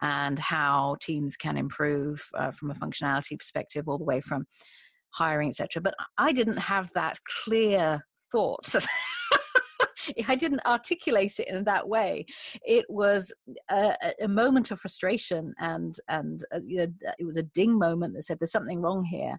[0.00, 4.44] and how teams can improve uh, from a functionality perspective all the way from
[5.10, 8.66] hiring etc but I didn't have that clear thought
[10.28, 12.26] I didn't articulate it in that way.
[12.62, 13.32] It was
[13.70, 16.86] a, a moment of frustration, and and uh, you know,
[17.18, 19.38] it was a ding moment that said there's something wrong here,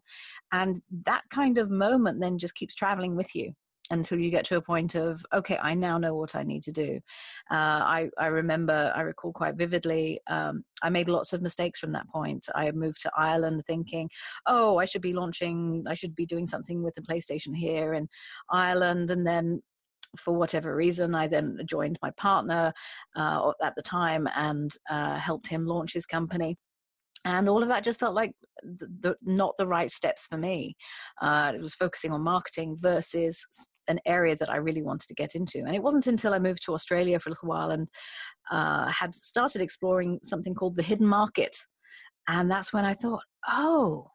[0.52, 3.54] and that kind of moment then just keeps traveling with you
[3.92, 6.72] until you get to a point of okay i now know what i need to
[6.72, 7.00] do.
[7.52, 11.92] Uh, I, I remember i recall quite vividly um, i made lots of mistakes from
[11.94, 12.48] that point.
[12.56, 14.10] I moved to ireland thinking
[14.48, 18.08] oh i should be launching i should be doing something with the playstation here in
[18.50, 19.62] ireland and then
[20.18, 22.74] for whatever reason, I then joined my partner
[23.16, 26.58] uh, at the time and uh, helped him launch his company.
[27.26, 30.76] And all of that just felt like the, the not the right steps for me.
[31.22, 33.46] Uh, it was focusing on marketing versus
[33.88, 35.60] an area that I really wanted to get into.
[35.60, 37.88] And it wasn't until I moved to Australia for a little while and
[38.52, 41.56] uh, had started exploring something called the hidden market.
[42.28, 44.10] And that's when I thought, oh,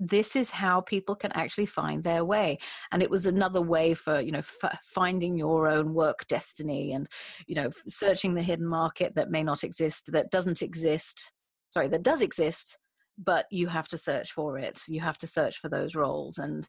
[0.00, 2.58] this is how people can actually find their way.
[2.90, 7.06] And it was another way for you know f- finding your own work destiny and
[7.46, 11.32] you know searching the hidden market that may not exist that doesn't exist
[11.70, 12.78] sorry that does exist
[13.22, 14.80] but you have to search for it.
[14.88, 16.66] You have to search for those roles and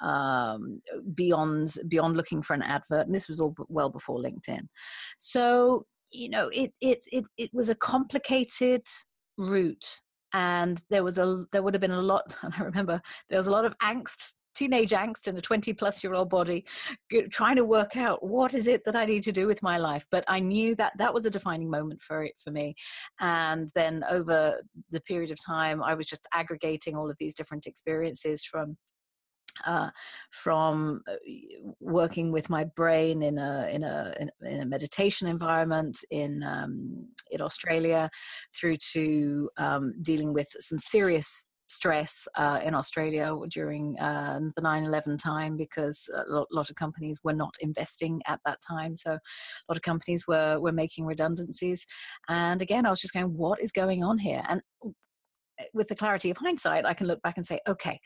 [0.00, 0.82] um,
[1.14, 3.06] beyond beyond looking for an advert.
[3.06, 4.68] And this was all well before linkedin.
[5.18, 8.82] So you know it it it, it was a complicated
[9.38, 10.00] route
[10.34, 13.46] and there was a there would have been a lot and i remember there was
[13.46, 16.64] a lot of angst teenage angst in a 20 plus year old body
[17.30, 20.06] trying to work out what is it that i need to do with my life
[20.10, 22.74] but i knew that that was a defining moment for it for me.
[23.20, 27.66] And then over the period of time i was just aggregating all of these different
[27.66, 28.76] experiences from
[29.66, 29.90] uh,
[30.30, 31.14] from uh,
[31.80, 37.40] working with my brain in a in a in, a meditation environment in um, in
[37.40, 38.10] Australia,
[38.54, 45.18] through to um, dealing with some serious stress uh, in Australia during uh, the 9/11
[45.18, 48.94] time because a lot of companies were not investing at that time.
[48.94, 51.86] So a lot of companies were were making redundancies,
[52.28, 54.62] and again, I was just going, "What is going on here?" And
[55.72, 58.00] with the clarity of hindsight, I can look back and say, "Okay,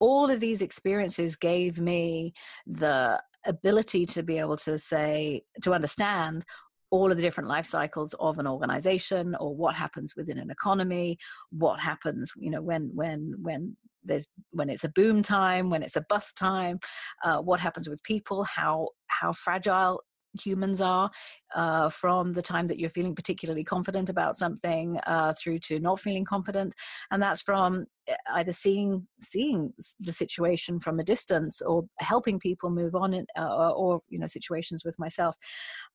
[0.00, 2.32] all of these experiences gave me
[2.66, 6.44] the ability to be able to say to understand
[6.90, 11.18] all of the different life cycles of an organization or what happens within an economy
[11.50, 15.96] what happens you know when when when there's when it's a boom time when it's
[15.96, 16.78] a bust time
[17.24, 20.00] uh, what happens with people how how fragile
[20.42, 21.10] humans are
[21.54, 26.00] uh, from the time that you're feeling particularly confident about something uh, through to not
[26.00, 26.74] feeling confident
[27.10, 32.70] and that's from eh, either seeing seeing the situation from a distance or helping people
[32.70, 35.36] move on in, uh, or you know situations with myself.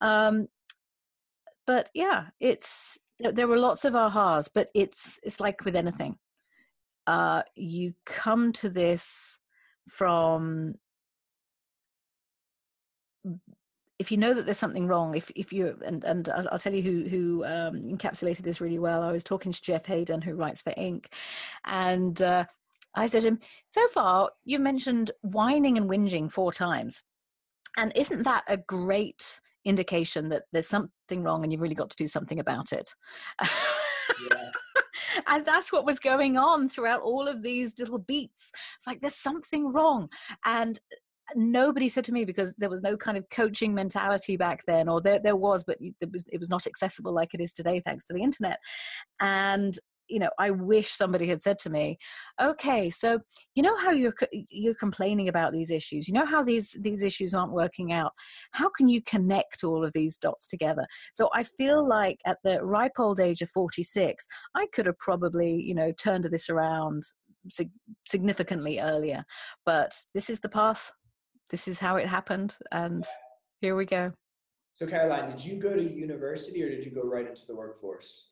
[0.02, 0.47] Um,
[1.67, 6.15] but yeah it's there were lots of ahas but it's it's like with anything.
[7.08, 9.39] Uh, you come to this
[9.89, 10.73] from
[13.99, 16.73] if you know that there's something wrong, if if you and and I'll, I'll tell
[16.73, 19.03] you who who um, encapsulated this really well.
[19.03, 21.07] I was talking to Jeff Haden, who writes for Inc.,
[21.65, 22.45] and uh,
[22.95, 27.03] I said to him, "So far, you've mentioned whining and whinging four times,
[27.77, 31.97] and isn't that a great indication that there's something wrong and you've really got to
[31.97, 32.95] do something about it?"
[33.41, 34.51] Yeah.
[35.27, 38.51] and that's what was going on throughout all of these little beats.
[38.77, 40.09] It's like there's something wrong,
[40.45, 40.79] and
[41.35, 45.01] nobody said to me because there was no kind of coaching mentality back then or
[45.01, 48.05] there, there was but it was, it was not accessible like it is today thanks
[48.05, 48.59] to the internet.
[49.19, 49.77] And
[50.11, 51.95] you know i wish somebody had said to me
[52.41, 53.19] okay so
[53.53, 54.13] you know how you're
[54.49, 58.11] you're complaining about these issues you know how these these issues aren't working out?
[58.51, 60.87] How can you connect all of these dots together?
[61.13, 65.61] So i feel like at the ripe old age of 46 i could have probably
[65.61, 67.03] you know turned this around
[68.07, 69.23] significantly earlier.
[69.65, 70.91] But this is the path
[71.49, 73.05] this is how it happened and
[73.62, 74.12] here we go
[74.75, 78.29] so caroline did you go to university or did you go right into the workforce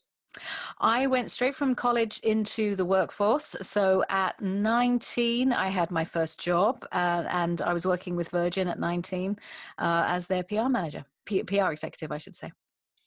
[0.79, 3.55] I went straight from college into the workforce.
[3.61, 8.67] So at 19, I had my first job, uh, and I was working with Virgin
[8.67, 9.37] at 19
[9.77, 12.51] uh, as their PR manager, P- PR executive, I should say.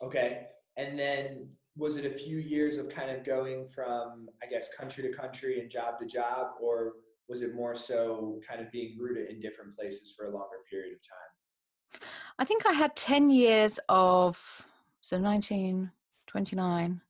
[0.02, 0.46] Okay.
[0.76, 5.08] And then was it a few years of kind of going from, I guess, country
[5.08, 6.94] to country and job to job, or
[7.30, 10.94] was it more so kind of being rooted in different places for a longer period
[10.94, 12.02] of time?
[12.40, 14.66] I think I had 10 years of,
[15.00, 15.92] so 19,
[16.26, 17.00] 29.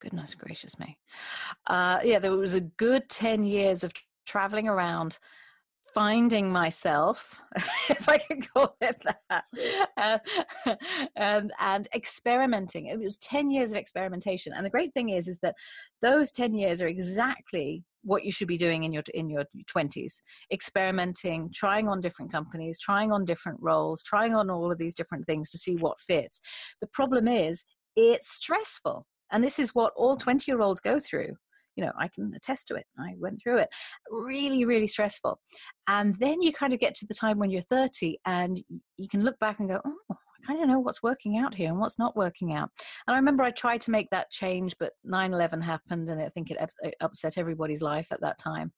[0.00, 0.96] Goodness gracious me.
[1.66, 3.92] Uh, yeah, there was a good 10 years of
[4.24, 5.18] traveling around
[5.92, 7.42] finding myself,
[7.88, 9.44] if I can call it that,
[9.96, 10.18] uh,
[11.16, 12.86] and, and experimenting.
[12.86, 14.52] It was 10 years of experimentation.
[14.52, 15.56] And the great thing is, is that
[16.00, 20.20] those 10 years are exactly what you should be doing in your in your 20s
[20.52, 25.26] experimenting trying on different companies trying on different roles trying on all of these different
[25.26, 26.40] things to see what fits.
[26.80, 27.64] The problem is
[27.96, 31.34] it's stressful and this is what all 20 year olds go through.
[31.76, 32.86] You know i can attest to it.
[32.98, 33.68] I went through it.
[34.10, 35.38] Really really stressful.
[35.86, 38.62] And then you kind of get to the time when you're 30 and
[38.96, 41.68] you can look back and go oh I kind of know what's working out here
[41.68, 42.70] and what's not working out.
[43.06, 46.28] And I remember I tried to make that change, but 9 11 happened and I
[46.28, 46.58] think it
[47.00, 48.72] upset everybody's life at that time.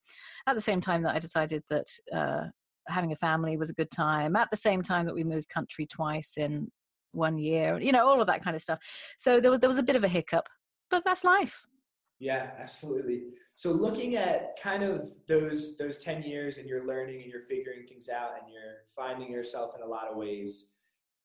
[0.47, 2.45] At the same time that I decided that uh,
[2.89, 5.87] having a family was a good time, at the same time that we moved country
[5.87, 6.69] twice in
[7.13, 8.79] one year, you know, all of that kind of stuff.
[9.19, 10.49] So there was, there was a bit of a hiccup,
[10.91, 11.67] but that's life.
[12.21, 13.23] Yeah, absolutely.
[13.55, 17.87] So looking at kind of those those 10 years and you're learning and you're figuring
[17.87, 20.73] things out and you're finding yourself in a lot of ways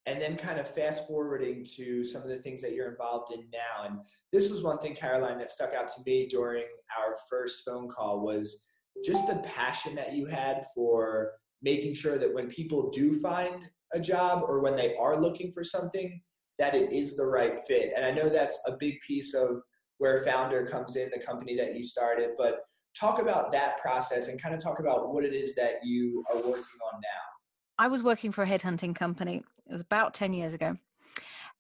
[0.06, 3.46] and then kind of fast forwarding to some of the things that you're involved in
[3.52, 3.88] now.
[3.88, 4.00] And
[4.32, 6.65] this was one thing caroline that stuck out to me during
[6.98, 8.68] our first phone call was
[9.04, 14.00] just the passion that you had for making sure that when people do find a
[14.00, 16.22] job or when they are looking for something
[16.60, 17.91] that it is the right fit.
[17.96, 19.62] And i know that's a big piece of
[19.98, 22.62] where founder comes in the company that you started but
[22.98, 26.38] talk about that process and kind of talk about what it is that you are
[26.38, 27.26] working on now.
[27.78, 29.44] I was working for a headhunting company.
[29.67, 30.75] It was about 10 years ago.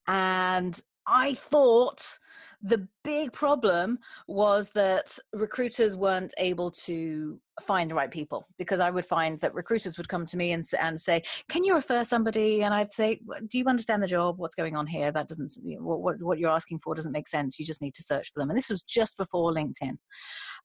[0.07, 2.17] And I thought
[2.61, 8.89] the big problem was that recruiters weren't able to find the right people because I
[8.89, 12.63] would find that recruiters would come to me and, and say, Can you refer somebody?
[12.63, 14.39] And I'd say, Do you understand the job?
[14.39, 15.11] What's going on here?
[15.11, 17.59] That doesn't, what, what, what you're asking for doesn't make sense.
[17.59, 18.49] You just need to search for them.
[18.49, 19.97] And this was just before LinkedIn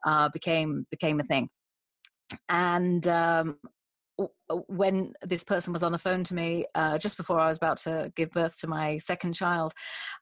[0.07, 1.48] uh, became, became a thing.
[2.48, 3.59] And um,
[4.68, 7.78] when this person was on the phone to me uh, just before I was about
[7.78, 9.72] to give birth to my second child,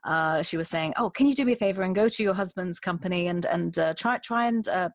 [0.04, 2.34] uh, she was saying, "Oh, can you do me a favor and go to your
[2.34, 4.90] husband's company and and uh, try try and uh,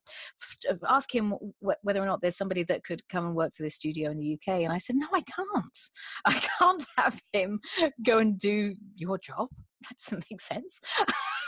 [0.69, 1.33] uh, ask him
[1.65, 4.17] wh- whether or not there's somebody that could come and work for this studio in
[4.17, 5.77] the UK?" And I said, "No, I can't.
[6.25, 7.59] I can't have him
[8.05, 9.49] go and do your job.
[9.81, 10.79] That doesn't make sense."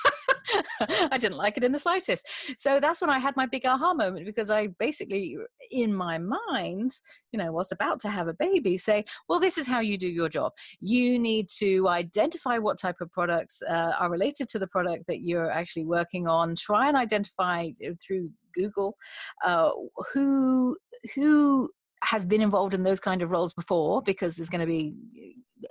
[1.11, 2.27] I didn't like it in the slightest.
[2.57, 5.37] So that's when I had my big aha moment because I basically,
[5.71, 6.91] in my mind,
[7.31, 10.07] you know, was about to have a baby, say, well, this is how you do
[10.07, 10.51] your job.
[10.79, 15.21] You need to identify what type of products uh, are related to the product that
[15.21, 16.55] you're actually working on.
[16.55, 18.95] Try and identify uh, through Google
[19.43, 19.71] uh,
[20.13, 20.77] who
[21.13, 21.69] who
[22.05, 24.93] has been involved in those kind of roles before because there's going to be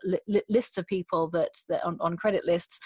[0.04, 2.78] li- li- lists of people that, that on, on credit lists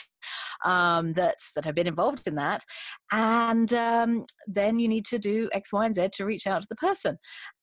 [0.65, 2.65] um, that that have been involved in that,
[3.13, 6.69] and um, then you need to do X, Y, and Z to reach out to
[6.69, 7.17] the person.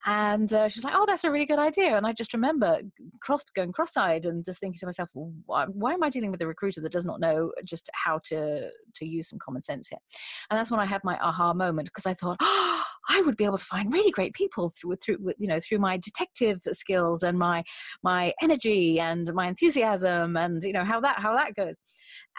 [0.06, 2.80] And uh, she's like, "Oh, that's a really good idea." And I just remember
[3.22, 6.48] cross going cross-eyed and just thinking to myself, why, "Why am I dealing with a
[6.48, 10.00] recruiter that does not know just how to to use some common sense here?"
[10.50, 13.46] And that's when I had my aha moment because I thought, "Oh." I would be
[13.46, 17.38] able to find really great people through through you know through my detective skills and
[17.38, 17.64] my
[18.04, 21.76] my energy and my enthusiasm and you know how that how that goes,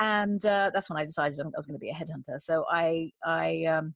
[0.01, 2.41] and uh, that's when I decided I was going to be a headhunter.
[2.41, 3.95] So I I um,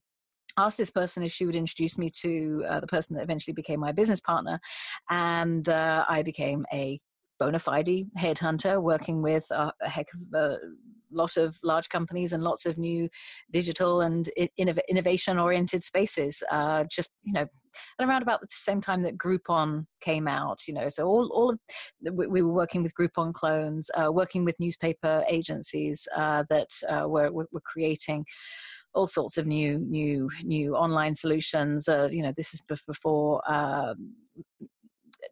[0.57, 3.80] asked this person if she would introduce me to uh, the person that eventually became
[3.80, 4.61] my business partner,
[5.09, 7.01] and uh, I became a
[7.38, 10.59] bona fide headhunter working with a, a heck of a
[11.11, 13.09] lot of large companies and lots of new
[13.51, 17.46] digital and innovation oriented spaces uh, just you know
[17.98, 21.51] and around about the same time that groupon came out you know so all, all
[21.51, 21.59] of
[22.12, 27.30] we were working with groupon clones uh, working with newspaper agencies uh, that uh, were,
[27.32, 28.24] were creating
[28.95, 34.12] all sorts of new new new online solutions uh, you know this is before um,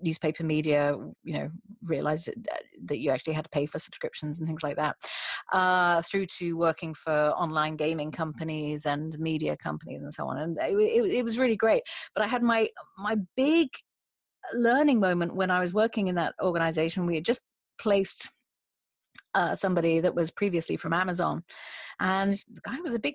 [0.00, 1.50] newspaper media, you know,
[1.82, 2.28] realized
[2.84, 4.96] that you actually had to pay for subscriptions and things like that,
[5.52, 10.38] uh, through to working for online gaming companies and media companies and so on.
[10.38, 11.82] And it, it, it was really great.
[12.14, 13.68] But I had my my big
[14.52, 17.06] learning moment when I was working in that organization.
[17.06, 17.40] We had just
[17.78, 18.30] placed
[19.34, 21.44] uh, somebody that was previously from Amazon,
[22.00, 23.14] and the guy was a big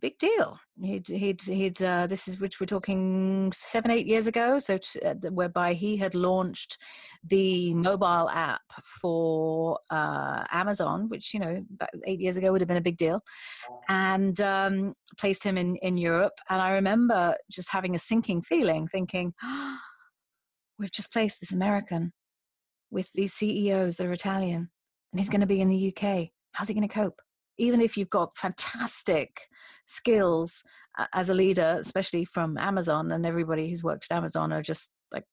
[0.00, 0.58] big deal.
[0.82, 4.58] He'd he'd he'd uh, this is which we're talking seven eight years ago.
[4.58, 6.78] So t- uh, whereby he had launched
[7.24, 8.62] the mobile app
[9.00, 12.96] for uh, Amazon, which you know about eight years ago would have been a big
[12.96, 13.22] deal,
[13.88, 16.34] and um, placed him in in Europe.
[16.48, 19.78] And I remember just having a sinking feeling, thinking, oh,
[20.78, 22.12] we've just placed this American
[22.90, 24.70] with these CEOs that are Italian,
[25.12, 26.28] and he's going to be in the UK.
[26.52, 27.20] How's he going to cope?
[27.62, 29.48] Even if you've got fantastic
[29.86, 30.64] skills
[30.98, 34.90] uh, as a leader, especially from Amazon, and everybody who's worked at Amazon are just
[35.12, 35.24] like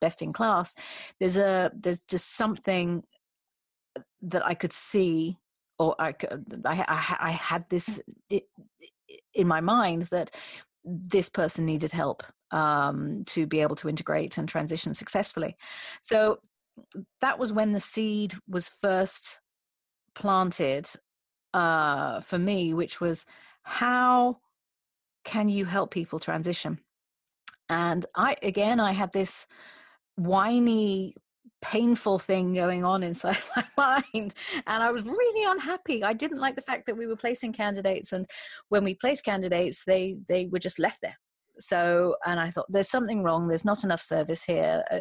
[0.00, 0.74] best in class.
[1.18, 3.02] There's a there's just something
[4.20, 5.38] that I could see,
[5.78, 6.14] or I
[6.66, 8.00] I, I, I had this
[9.34, 10.30] in my mind that
[10.84, 15.56] this person needed help um, to be able to integrate and transition successfully.
[16.02, 16.38] So
[17.22, 19.40] that was when the seed was first
[20.14, 20.88] planted
[21.58, 23.26] uh, for me, which was
[23.62, 24.38] how
[25.24, 26.78] can you help people transition?
[27.68, 29.46] And I, again, I had this
[30.14, 31.14] whiny,
[31.60, 34.34] painful thing going on inside my mind.
[34.68, 36.04] And I was really unhappy.
[36.04, 38.12] I didn't like the fact that we were placing candidates.
[38.12, 38.24] And
[38.68, 41.18] when we placed candidates, they, they were just left there
[41.58, 43.48] so and i thought there's something wrong.
[43.48, 44.84] There's not enough service here.
[44.90, 44.98] Uh,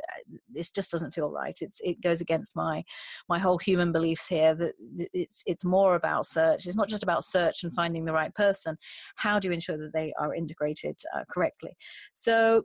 [0.50, 1.58] this just doesn't feel right.
[1.62, 2.84] It's it goes against my
[3.30, 4.74] my whole human beliefs here that
[5.14, 6.66] it's it's more about search.
[6.66, 8.78] It's not just about search and finding the right person.
[9.16, 11.76] How do you ensure that they are integrated uh, correctly?
[12.14, 12.64] So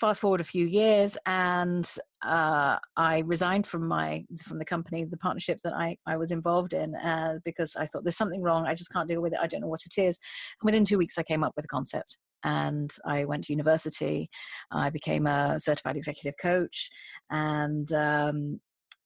[0.00, 5.16] fast forward a few years and uh, i resigned from my from the company the
[5.18, 8.66] partnership that i, I was involved in uh, because i thought there's something wrong.
[8.66, 9.40] I just can't deal with it.
[9.42, 10.18] I don't know what it is.
[10.60, 14.28] And within two weeks i came up with a concept and I went to university.
[14.70, 16.90] I became a certified executive coach,
[17.30, 18.60] and um,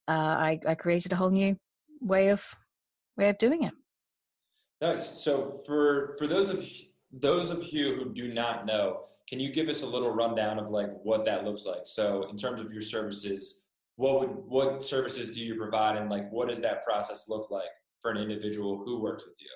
[0.09, 1.57] uh, I, I, created a whole new
[2.01, 2.45] way of
[3.16, 3.72] way of doing it.
[4.80, 5.22] Nice.
[5.22, 6.64] So for for those of
[7.12, 10.70] those of you who do not know, can you give us a little rundown of
[10.70, 11.82] like what that looks like?
[11.84, 13.62] So in terms of your services,
[13.97, 17.70] what would what services do you provide, and like what does that process look like
[18.03, 19.49] for an individual who works with you?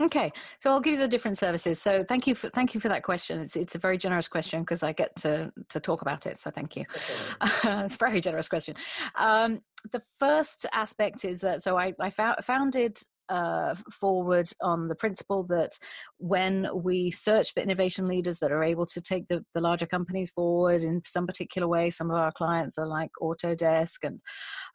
[0.00, 1.80] Okay, so I'll give you the different services.
[1.80, 3.40] So thank you for thank you for that question.
[3.40, 6.38] It's it's a very generous question because I get to to talk about it.
[6.38, 6.84] So thank you.
[6.90, 7.80] Okay.
[7.84, 8.74] it's a very generous question.
[9.14, 9.60] Um,
[9.92, 13.00] the first aspect is that so I I founded
[13.32, 15.78] uh, forward on the principle that
[16.18, 20.30] when we search for innovation leaders that are able to take the, the larger companies
[20.30, 24.20] forward in some particular way, some of our clients are like Autodesk and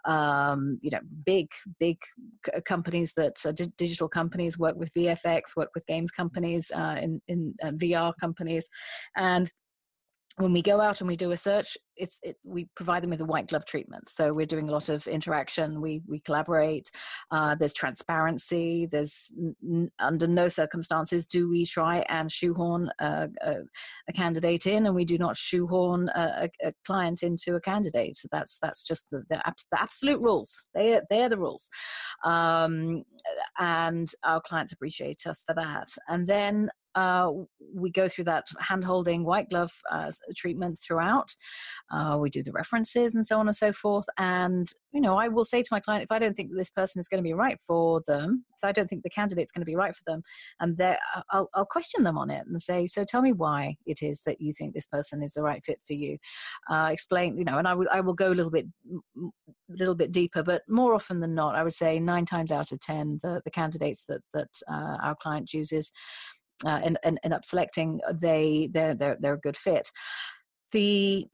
[0.06, 1.48] um, you know big
[1.80, 1.98] big
[2.66, 7.54] companies that uh, digital companies work with VFX, work with games companies, uh, in in
[7.64, 8.68] uh, VR companies,
[9.16, 9.52] and
[10.38, 13.22] when we go out and we do a search it's it, we provide them with
[13.22, 14.10] a white glove treatment.
[14.10, 15.82] So we're doing a lot of interaction.
[15.82, 16.90] We we collaborate.
[17.32, 18.88] Uh, there's transparency.
[18.92, 23.56] There's n- under no circumstances do we try and shoehorn a, a,
[24.08, 28.18] a candidate in and we do not shoehorn a, a, client into a candidate.
[28.18, 30.70] So that's that's just the, the, the absolute rules.
[30.74, 31.70] They they're the rules.
[32.24, 33.04] Um,
[33.60, 35.90] and our clients appreciate us for that.
[36.08, 37.32] And then uh,
[37.76, 41.36] we go through that hand holding white glove uh, treatment throughout.
[41.92, 44.08] Uh, we do the references and so on and so forth.
[44.18, 47.00] And, you know, I will say to my client, if I don't think this person
[47.00, 49.66] is going to be right for them, if I don't think the candidate's going to
[49.66, 50.24] be right for them,
[50.60, 50.82] and
[51.32, 54.42] I'll, I'll question them on it and say, so tell me why it is that
[54.42, 56.18] you think this person is the right fit for you.
[56.68, 58.66] Uh, explain, you know, and I will, go a little bit,
[59.70, 62.80] little bit deeper, but more often than not, I would say nine times out of
[62.80, 65.92] 10, the, the candidates that, that uh, our client chooses
[66.66, 69.92] uh, and, and end up selecting, they, they're, they're, they're a good fit.
[70.72, 71.28] The,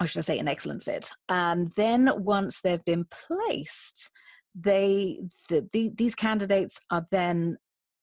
[0.00, 1.10] or should I say, an excellent fit.
[1.28, 4.10] And then once they've been placed,
[4.54, 7.56] they the, the, these candidates are then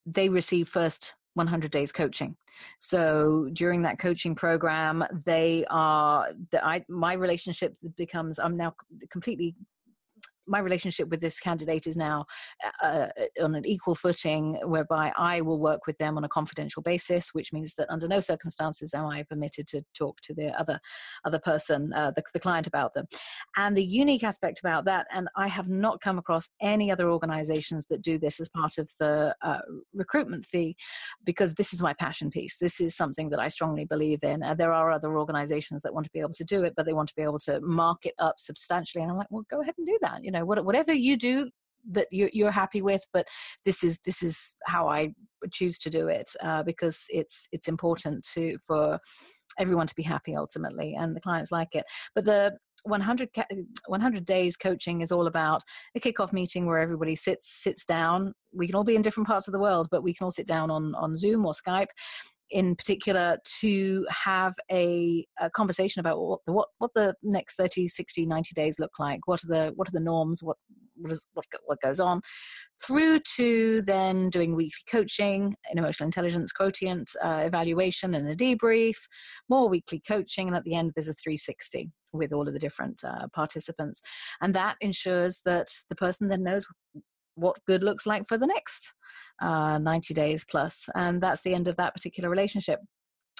[0.05, 2.35] they receive first 100 days coaching
[2.79, 8.73] so during that coaching program they are the, I, my relationship becomes i'm now
[9.11, 9.55] completely
[10.47, 12.25] my relationship with this candidate is now
[12.81, 13.07] uh, uh,
[13.43, 17.53] on an equal footing, whereby I will work with them on a confidential basis, which
[17.53, 20.79] means that under no circumstances am I permitted to talk to the other
[21.25, 23.05] other person, uh, the, the client, about them.
[23.55, 27.85] And the unique aspect about that, and I have not come across any other organizations
[27.89, 29.59] that do this as part of the uh,
[29.93, 30.75] recruitment fee,
[31.23, 32.57] because this is my passion piece.
[32.57, 34.43] This is something that I strongly believe in.
[34.43, 36.93] Uh, there are other organizations that want to be able to do it, but they
[36.93, 39.01] want to be able to mark it up substantially.
[39.03, 40.23] And I'm like, well, go ahead and do that.
[40.23, 41.49] You know know whatever you do
[41.89, 43.25] that you're happy with but
[43.63, 45.09] this is this is how i
[45.51, 48.99] choose to do it uh, because it's it's important to for
[49.57, 51.85] everyone to be happy ultimately and the clients like it.
[52.15, 53.29] But the 100,
[53.87, 55.61] 100 days coaching is all about
[55.95, 58.33] a kickoff meeting where everybody sits sits down.
[58.53, 60.47] We can all be in different parts of the world but we can all sit
[60.47, 61.87] down on on zoom or skype
[62.49, 67.87] in particular to have a, a, conversation about what the, what, what the next 30
[67.87, 69.21] 60 90 days look like.
[69.25, 70.41] What are the what are the norms?
[70.41, 70.57] What
[70.99, 72.21] what, is, what, what goes on?
[72.85, 78.97] Through to then doing weekly coaching an emotional intelligence quotient uh, evaluation and a debrief
[79.49, 83.01] more weekly coaching and at the end there's a 360 with all of the different
[83.03, 84.01] uh, participants.
[84.41, 86.65] And that ensures that the person then knows
[87.37, 88.93] what good looks like for the next
[89.41, 92.79] uh, 90 days plus and that's the end of that particular relationship.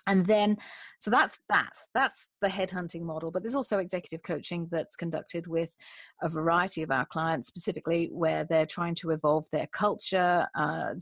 [0.10, 0.56] And then
[1.00, 1.72] so that's that.
[1.94, 5.76] That's the headhunting model but there's also executive coaching that's conducted with
[6.22, 10.94] a variety of our clients specifically where they're trying to evolve their culture uh,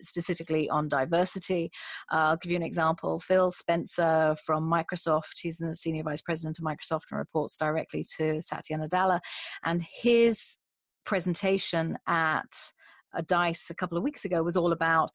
[0.00, 1.70] specifically on diversity.
[2.12, 3.20] Uh, i'll give you an example.
[3.20, 8.42] Phil spencer from microsoft he's the senior vice president of microsoft and reports directly to
[8.42, 9.20] satya nadella
[9.64, 10.58] and his
[11.06, 12.72] presentation at
[13.14, 15.10] a dice a couple of weeks ago was all about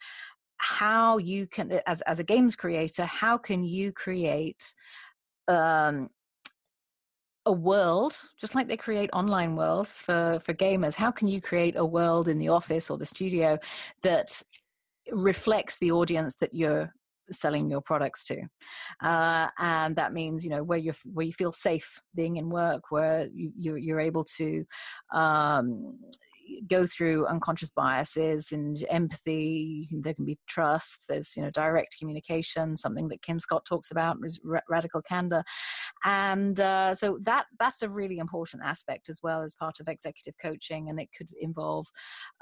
[0.58, 4.74] how you can as, as a games creator how can you create
[5.48, 6.10] um,
[7.46, 11.76] a world just like they create online worlds for for gamers how can you create
[11.78, 13.58] a world in the office or the studio
[14.04, 14.42] that
[15.12, 16.94] reflects the audience that you're
[17.32, 18.42] selling your products to
[19.02, 22.92] uh, and that means you know where you where you feel safe being in work
[22.92, 24.66] where you, you're, able to
[25.14, 25.98] um,
[26.68, 32.76] go through unconscious biases and empathy there can be trust there's you know direct communication
[32.76, 34.18] something that kim scott talks about
[34.70, 35.44] radical candor.
[36.04, 40.36] And uh, so that that's a really important aspect as well as part of executive
[40.42, 41.88] coaching and it could involve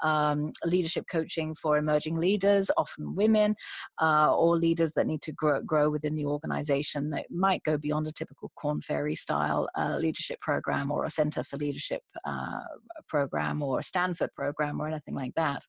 [0.02, 3.54] um, leadership coaching for emerging leaders often women
[4.00, 8.06] uh, or leaders that need to grow, grow within the organization that might go beyond
[8.06, 12.60] a typical Korn Ferry style uh, leadership program or a center for leadership uh,
[13.08, 15.62] program or a Stanford program or anything like that.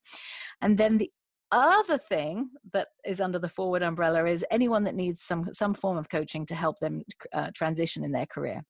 [0.61, 1.11] And then the
[1.51, 5.97] other thing that is under the forward umbrella is anyone that needs some some form
[5.97, 7.03] of coaching to help them
[7.33, 8.61] uh, transition in their career.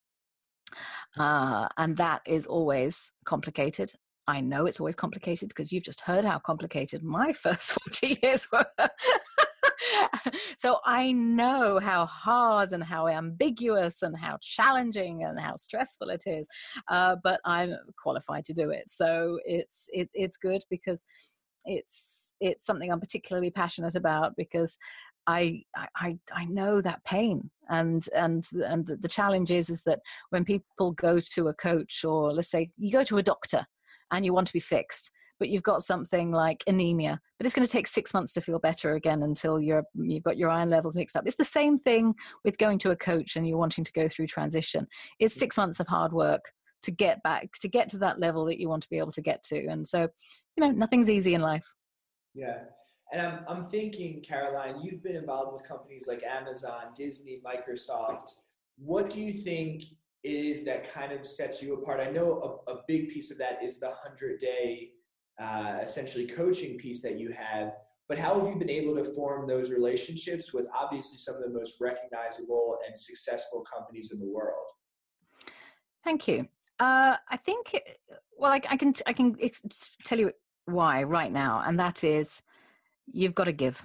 [1.17, 3.91] Uh, and that is always complicated.
[4.27, 8.47] I know it's always complicated because you've just heard how complicated my first 40 years
[8.51, 8.65] were
[10.57, 16.23] so I know how hard and how ambiguous and how challenging and how stressful it
[16.25, 16.47] is,
[16.87, 18.83] uh, but I'm qualified to do it.
[18.87, 21.05] So it's it, it's good because
[21.65, 24.77] it's it's something I'm particularly passionate about because
[25.27, 25.63] I,
[25.95, 29.99] I I know that pain and and and the challenge is is that
[30.31, 33.65] when people go to a coach or let's say you go to a doctor
[34.11, 35.11] and you want to be fixed
[35.41, 38.59] but you've got something like anemia, but it's going to take six months to feel
[38.59, 41.23] better again until you're, you've got your iron levels mixed up.
[41.25, 42.13] It's the same thing
[42.45, 44.87] with going to a coach and you're wanting to go through transition.
[45.17, 45.39] It's mm.
[45.39, 48.69] six months of hard work to get back, to get to that level that you
[48.69, 49.65] want to be able to get to.
[49.65, 50.01] And so,
[50.55, 51.65] you know, nothing's easy in life.
[52.35, 52.59] Yeah.
[53.11, 58.29] And I'm, I'm thinking, Caroline, you've been involved with companies like Amazon, Disney, Microsoft.
[58.77, 59.85] What do you think
[60.23, 61.99] it is that kind of sets you apart?
[61.99, 64.91] I know a, a big piece of that is the 100 day
[65.41, 67.73] uh, essentially coaching piece that you have.
[68.07, 71.49] but how have you been able to form those relationships with obviously some of the
[71.49, 74.67] most recognizable and successful companies in the world?
[76.03, 76.47] Thank you.
[76.79, 77.81] Uh, I think,
[78.37, 79.37] well, I, I can I can
[80.03, 80.31] tell you
[80.65, 82.41] why right now, and that is
[83.11, 83.81] you've got to give.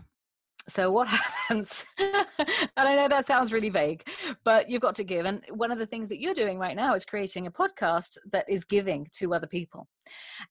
[0.68, 1.08] So what
[1.48, 1.84] happens?
[1.98, 2.26] and
[2.76, 4.08] I know that sounds really vague,
[4.44, 5.26] but you've got to give.
[5.26, 8.48] And one of the things that you're doing right now is creating a podcast that
[8.48, 9.88] is giving to other people.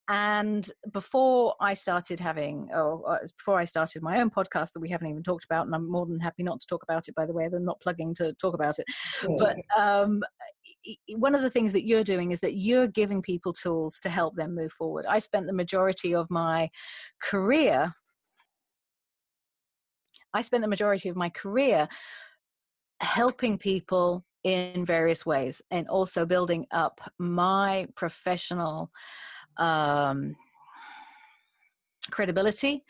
[0.09, 5.07] And before I started having, or before I started my own podcast that we haven't
[5.07, 7.33] even talked about, and I'm more than happy not to talk about it, by the
[7.33, 8.85] way, they're not plugging to talk about it.
[9.23, 9.35] Yeah.
[9.37, 10.23] But um,
[11.15, 14.35] one of the things that you're doing is that you're giving people tools to help
[14.35, 15.05] them move forward.
[15.07, 16.69] I spent the majority of my
[17.21, 17.93] career
[20.35, 21.87] I spent the majority of my career
[22.99, 28.91] helping people in various ways and also building up my professional
[29.57, 30.35] um,
[32.11, 32.83] credibility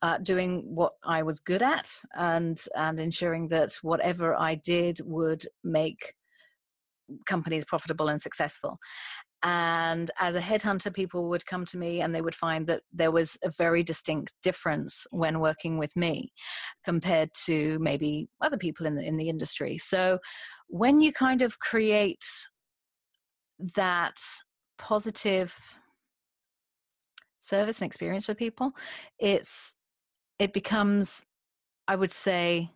[0.00, 5.44] uh, doing what I was good at and and ensuring that whatever I did would
[5.62, 6.14] make
[7.26, 8.78] companies profitable and successful
[9.42, 13.10] and as a headhunter people would come to me and they would find that there
[13.10, 16.32] was a very distinct difference when working with me
[16.84, 19.78] compared to maybe other people in the in the industry.
[19.78, 20.18] So
[20.68, 22.24] when you kind of create
[23.74, 24.18] that
[24.78, 25.54] positive
[27.40, 28.72] service and experience for people
[29.18, 29.74] it's
[30.38, 31.24] it becomes
[31.86, 32.70] i would say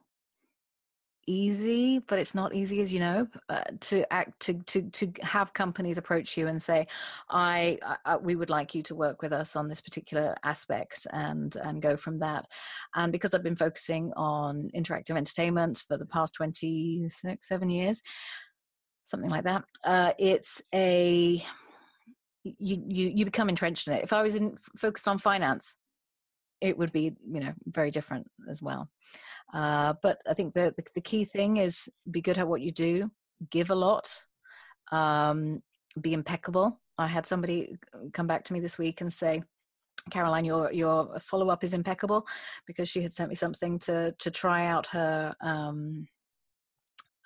[1.27, 5.53] easy but it's not easy as you know uh, to act to to to have
[5.53, 6.87] companies approach you and say
[7.29, 11.55] I, I, we would like you to work with us on this particular aspect and
[11.57, 12.47] and go from that.
[12.95, 18.03] And because i've been focusing on interactive entertainment for the past 26 7 years
[19.05, 21.45] something like that uh, it's a
[22.45, 24.05] you, you you become entrenched in it.
[24.05, 25.77] If i was in focused on finance
[26.67, 28.89] it would be you know very different as well.
[29.55, 32.73] Uh, but i think the, the, the key thing is be good at what you
[32.73, 33.09] do
[33.51, 34.11] give a lot
[34.93, 35.63] um,
[36.01, 36.81] be impeccable.
[36.99, 37.77] I had somebody
[38.13, 39.43] come back to me this week and say
[40.11, 42.25] caroline your your follow-up is impeccable
[42.65, 46.07] because she had sent me something to to try out her um,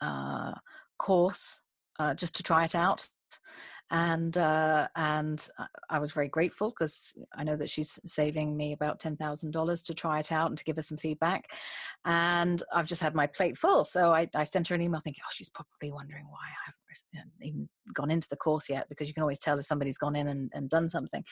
[0.01, 0.53] uh,
[0.99, 1.61] course
[1.99, 3.09] uh, just to try it out
[3.91, 5.49] and uh, and
[5.89, 9.83] I was very grateful because I know that she's saving me about ten thousand dollars
[9.83, 11.53] to try it out and to give her some feedback.
[12.05, 15.23] And I've just had my plate full, so I, I sent her an email thinking,
[15.27, 16.85] oh, she's probably wondering why I haven't
[17.43, 20.29] even gone into the course yet because you can always tell if somebody's gone in
[20.29, 21.25] and, and done something.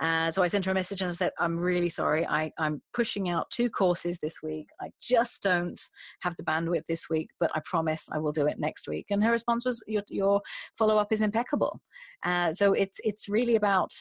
[0.00, 2.26] Uh, so I sent her a message and I said, I'm really sorry.
[2.26, 4.68] I, I'm pushing out two courses this week.
[4.80, 5.80] I just don't
[6.20, 9.06] have the bandwidth this week, but I promise I will do it next week.
[9.10, 10.40] And her response was, Your, your
[10.78, 11.80] follow up is impeccable.
[12.24, 13.92] Uh, so it's, it's really about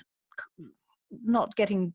[1.24, 1.94] not getting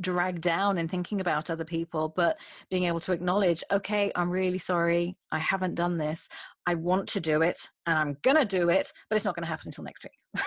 [0.00, 2.36] dragged down in thinking about other people, but
[2.70, 6.28] being able to acknowledge, okay, I'm really sorry, I haven't done this.
[6.66, 9.44] I want to do it and I'm going to do it, but it's not going
[9.44, 10.44] to happen until next week.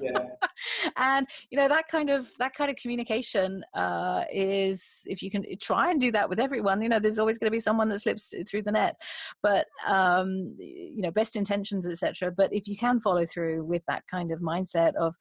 [0.00, 0.24] yeah.
[0.96, 5.44] and you know that kind of that kind of communication uh, is if you can
[5.60, 8.00] try and do that with everyone you know there's always going to be someone that
[8.00, 8.96] slips through the net
[9.42, 14.02] but um, you know best intentions etc but if you can follow through with that
[14.10, 15.14] kind of mindset of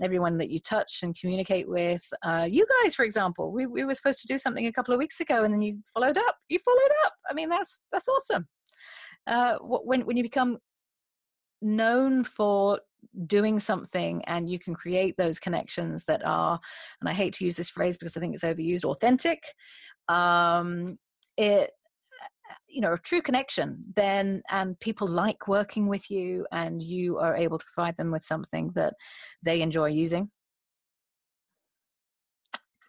[0.00, 2.02] everyone that you touch and communicate with.
[2.22, 4.98] Uh, you guys, for example, we, we were supposed to do something a couple of
[4.98, 6.36] weeks ago, and then you followed up.
[6.48, 7.12] You followed up.
[7.28, 8.46] I mean, that's that's awesome.
[9.28, 10.58] Uh, when when you become
[11.60, 12.80] known for
[13.26, 16.58] doing something and you can create those connections that are
[17.00, 19.42] and i hate to use this phrase because i think it's overused authentic
[20.08, 20.98] um,
[21.36, 21.70] it
[22.68, 27.36] you know a true connection then and people like working with you and you are
[27.36, 28.94] able to provide them with something that
[29.42, 30.30] they enjoy using.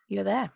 [0.07, 0.51] You're there.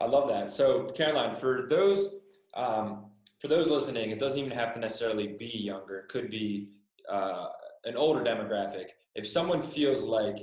[0.00, 0.50] I love that.
[0.50, 2.14] So caroline for those
[2.54, 3.06] um,
[3.42, 5.98] for those listening it doesn't even have to necessarily be younger.
[5.98, 6.68] It could be
[7.10, 7.48] uh,
[7.84, 8.86] an older demographic.
[9.16, 10.36] If someone feels like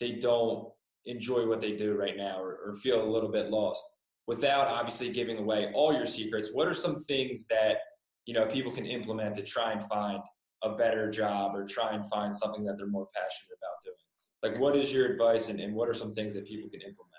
[0.00, 0.68] they don't
[1.04, 3.82] enjoy what they do right now or, or feel a little bit lost
[4.26, 7.76] without obviously giving away all your secrets what are some things that
[8.24, 10.18] you know people can implement to try and find
[10.62, 13.96] a better job or try and find something that they're more passionate about doing?
[14.42, 17.13] Like what is your advice and, and what are some things that people can implement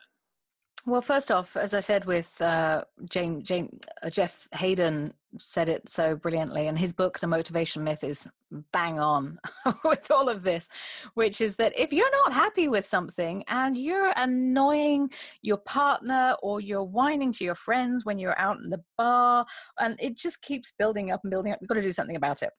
[0.86, 5.90] well, first off, as I said with uh, Jane, Jane, uh, Jeff Haden said it
[5.90, 8.28] so brilliantly, and his book, The Motivation Myth, is
[8.72, 9.40] bang on
[9.84, 10.70] with all of this,
[11.16, 15.10] which is that if you're not happy with something and you're annoying
[15.42, 19.46] your partner or you're whining to your friends when you're out in the bar,
[19.80, 22.44] and it just keeps building up and building up, you've got to do something about
[22.44, 22.52] it.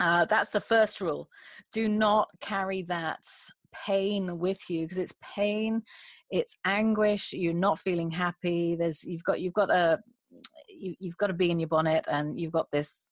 [0.00, 1.28] Uh, that's the first rule.
[1.72, 3.24] Do not carry that
[3.84, 5.82] pain with you because it's pain
[6.30, 9.98] it's anguish you're not feeling happy there's you've got you've got a
[10.68, 13.08] you, you've got to be in your bonnet and you've got this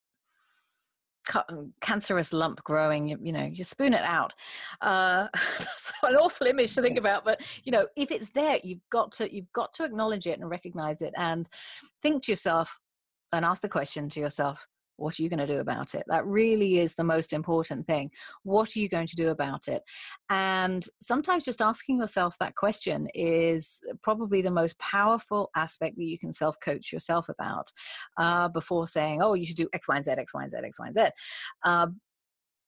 [1.80, 4.32] cancerous lump growing you, you, know you spoon it out.
[4.80, 8.86] Uh, that's an awful image to think about but you know if it's there you've
[8.90, 11.48] got to you've got to acknowledge it and recognize it and
[12.02, 12.78] think to yourself
[13.32, 14.66] and ask the question to yourself
[14.96, 16.04] what are you going to do about it?
[16.08, 18.10] That really is the most important thing.
[18.42, 19.82] What are you going to do about it?
[20.30, 26.18] And sometimes just asking yourself that question is probably the most powerful aspect that you
[26.18, 27.66] can self coach yourself about
[28.18, 30.58] uh, before saying, oh, you should do X, Y, and Z, X, Y, and Z,
[30.62, 31.02] X, Y, and Z.
[31.64, 31.86] Uh,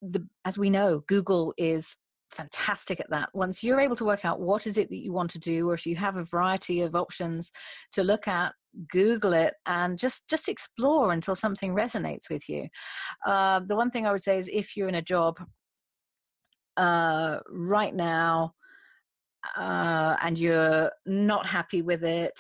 [0.03, 1.97] the, as we know, Google is
[2.33, 5.31] fantastic at that once you're able to work out what is it that you want
[5.31, 7.53] to do or if you have a variety of options
[7.93, 8.53] to look at
[8.91, 12.69] google it and just just explore until something resonates with you.
[13.27, 15.39] Uh, the one thing i would say is if you're in a job
[16.77, 18.53] uh, right now
[19.57, 22.39] uh, and you're not happy with it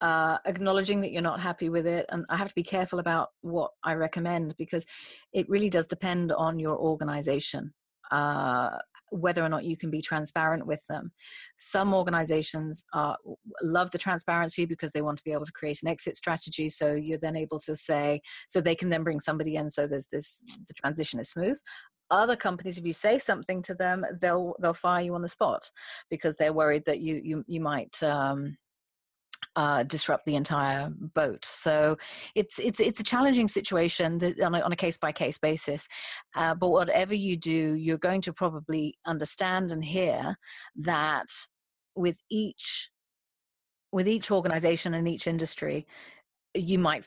[0.00, 3.28] uh, acknowledging that you're not happy with it and i have to be careful about
[3.42, 4.84] what i recommend because
[5.32, 7.72] it really does depend on your organization.
[8.10, 8.78] Uh,
[9.10, 11.12] whether or not you can be transparent with them.
[11.58, 12.84] Some organizations
[13.62, 16.68] love the transparency because they want to be able to create an exit strategy.
[16.68, 19.70] So you're then able to say, so they can then bring somebody in.
[19.70, 21.58] So there's this, the transition is smooth
[22.10, 25.70] other companies if you say something to them they'll they'll fire you on the spot
[26.08, 28.56] because they're worried that you you you might um,
[29.56, 31.44] uh, disrupt the entire boat.
[31.44, 31.96] So
[32.34, 35.88] it's it's it's a challenging situation on a, on a case by case basis.
[36.36, 40.36] Uh, but whatever you do, you're going to probably understand and hear
[40.76, 41.26] that
[41.94, 42.90] with each
[43.90, 45.86] with each organization and each industry,
[46.54, 47.04] you might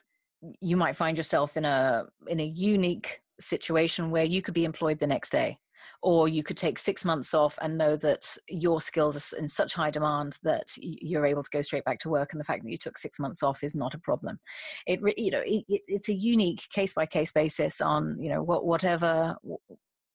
[0.59, 4.99] you might find yourself in a in a unique situation where you could be employed
[4.99, 5.57] the next day
[6.01, 9.73] or you could take six months off and know that your skills are in such
[9.73, 12.71] high demand that you're able to go straight back to work and the fact that
[12.71, 14.39] you took six months off is not a problem.
[14.87, 18.65] It you know it, it's a unique case by case basis on you know what
[18.65, 19.35] whatever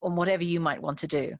[0.02, 1.34] on whatever you might want to do.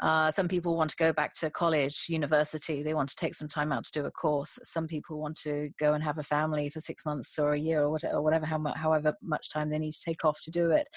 [0.00, 3.48] Uh, some people want to go back to college, university, they want to take some
[3.48, 4.58] time out to do a course.
[4.64, 7.82] Some people want to go and have a family for six months or a year
[7.82, 10.50] or whatever, or whatever how much, however much time they need to take off to
[10.50, 10.88] do it.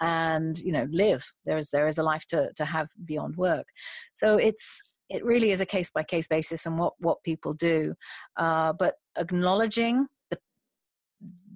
[0.00, 1.30] And, you know, live.
[1.44, 3.66] There is, there is a life to, to have beyond work.
[4.14, 4.80] So it's,
[5.10, 7.94] it really is a case by case basis and what, what people do.
[8.36, 10.06] Uh, but acknowledging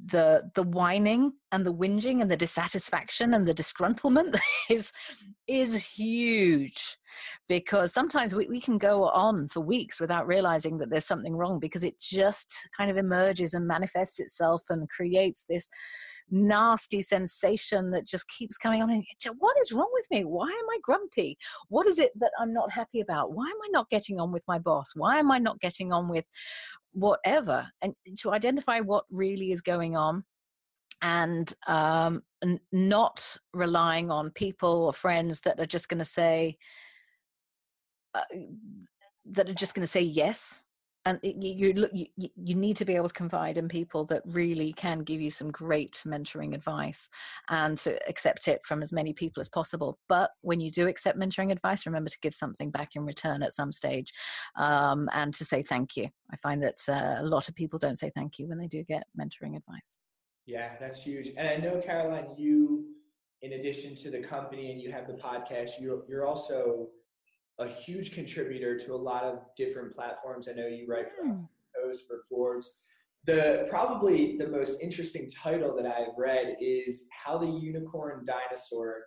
[0.04, 4.38] the the whining and the whinging and the dissatisfaction and the disgruntlement
[4.70, 4.92] is
[5.46, 6.96] is huge.
[7.48, 11.58] Because sometimes we, we can go on for weeks without realizing that there's something wrong
[11.58, 15.68] because it just kind of emerges and manifests itself and creates this
[16.32, 18.90] nasty sensation that just keeps coming on.
[18.90, 19.04] And
[19.38, 20.24] what is wrong with me?
[20.24, 21.36] Why am I grumpy?
[21.68, 23.32] What is it that I'm not happy about?
[23.32, 24.92] Why am I not getting on with my boss?
[24.96, 26.28] Why am I not getting on with
[26.92, 27.68] whatever?
[27.82, 30.24] And to identify what really is going on
[31.02, 32.22] and um,
[32.72, 36.56] not relying on people or friends that are just going to say,
[38.14, 38.20] uh,
[39.26, 40.62] that are just going to say yes
[41.04, 44.72] and you, you you you need to be able to confide in people that really
[44.72, 47.08] can give you some great mentoring advice
[47.48, 49.98] and to accept it from as many people as possible.
[50.08, 53.52] But when you do accept mentoring advice remember to give something back in return at
[53.52, 54.12] some stage
[54.56, 56.08] um, and to say thank you.
[56.32, 58.84] I find that uh, a lot of people don't say thank you when they do
[58.84, 59.96] get mentoring advice.
[60.46, 61.30] Yeah that's huge.
[61.36, 62.86] And i know caroline you
[63.42, 66.88] in addition to the company and you have the podcast you're, you're also
[67.62, 70.48] a huge contributor to a lot of different platforms.
[70.48, 71.48] I know you write for mm.
[71.74, 72.80] Post for Forbes.
[73.24, 79.04] The probably the most interesting title that I've read is "How the Unicorn Dinosaur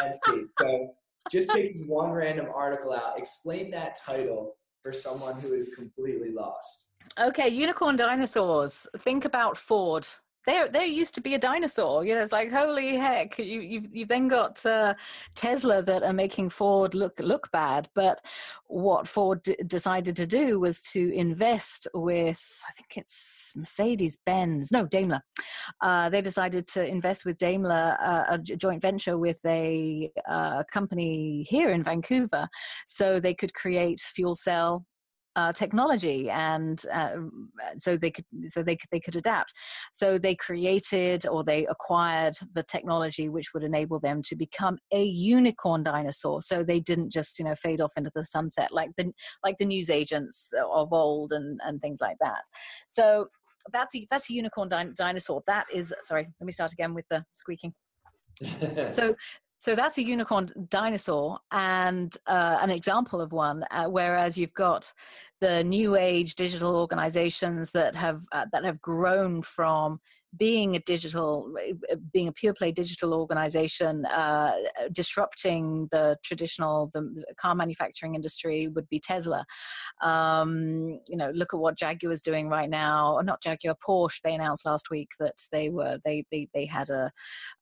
[0.00, 0.94] landscape." So,
[1.30, 6.90] just picking one random article out, explain that title for someone who is completely lost.
[7.18, 8.86] Okay, unicorn dinosaurs.
[8.98, 10.06] Think about Ford
[10.46, 13.88] there there used to be a dinosaur you know it's like holy heck you, you've
[13.92, 14.94] you've then got uh,
[15.34, 18.20] tesla that are making ford look look bad but
[18.66, 24.72] what ford d- decided to do was to invest with i think it's mercedes benz
[24.72, 25.20] no daimler.
[25.82, 31.42] Uh, they decided to invest with daimler uh, a joint venture with a uh, company
[31.48, 32.48] here in vancouver
[32.86, 34.84] so they could create fuel cell
[35.36, 37.16] uh, technology, and uh,
[37.76, 39.52] so they could so they they could adapt.
[39.92, 45.04] So they created or they acquired the technology which would enable them to become a
[45.04, 46.42] unicorn dinosaur.
[46.42, 49.12] So they didn't just you know fade off into the sunset like the
[49.44, 52.42] like the news agents of old and and things like that.
[52.88, 53.28] So
[53.72, 55.42] that's a, that's a unicorn din- dinosaur.
[55.46, 56.28] That is sorry.
[56.40, 57.74] Let me start again with the squeaking.
[58.42, 59.14] so
[59.62, 63.64] So that's a unicorn dinosaur and uh, an example of one.
[63.70, 64.92] Uh, whereas you've got
[65.40, 70.00] the new age digital organizations that have uh, that have grown from
[70.36, 71.54] being a digital,
[71.90, 74.52] uh, being a pure play digital organization, uh,
[74.90, 79.44] disrupting the traditional the, the, car manufacturing industry would be Tesla.
[80.02, 83.14] Um, you know, look at what Jaguar is doing right now.
[83.14, 84.20] Or not Jaguar, Porsche.
[84.22, 87.10] They announced last week that they were they they they had a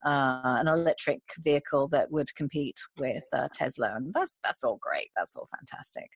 [0.05, 5.09] uh, an electric vehicle that would compete with uh, Tesla, and that's that's all great.
[5.17, 6.11] That's all fantastic.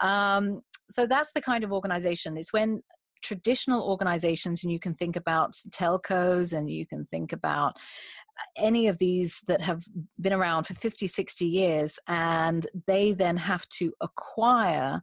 [0.00, 2.36] Um, so that's the kind of organization.
[2.36, 2.82] It's when
[3.22, 8.88] traditional organizations and you can think about telcos and you can think about uh, any
[8.88, 9.84] of these that have
[10.20, 15.02] been around for 50 60 years and they then have to acquire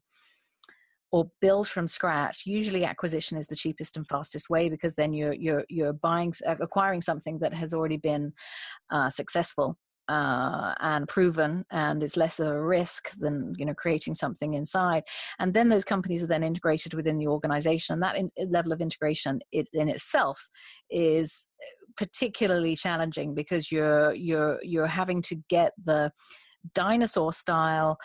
[1.14, 2.48] or build from scratch.
[2.48, 6.56] Usually acquisition is the cheapest and fastest way because then you're you're you're buying uh,
[6.60, 8.34] acquiring something that has already been
[8.90, 9.78] uh, successful
[10.08, 15.04] uh, and proven and is less of a risk than you know creating something inside
[15.40, 18.82] and then those companies are then integrated within the organization and that in, level of
[18.82, 20.48] integration it, in itself
[20.90, 26.12] is uh, particularly challenging because you're you're you're having to get the
[26.74, 27.98] dinosaur style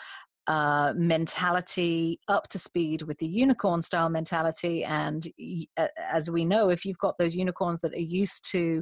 [0.49, 4.83] uh, mentality up to speed with the unicorn style mentality.
[4.83, 5.27] And
[5.77, 8.81] uh, as we know, if you've got those unicorns that are used to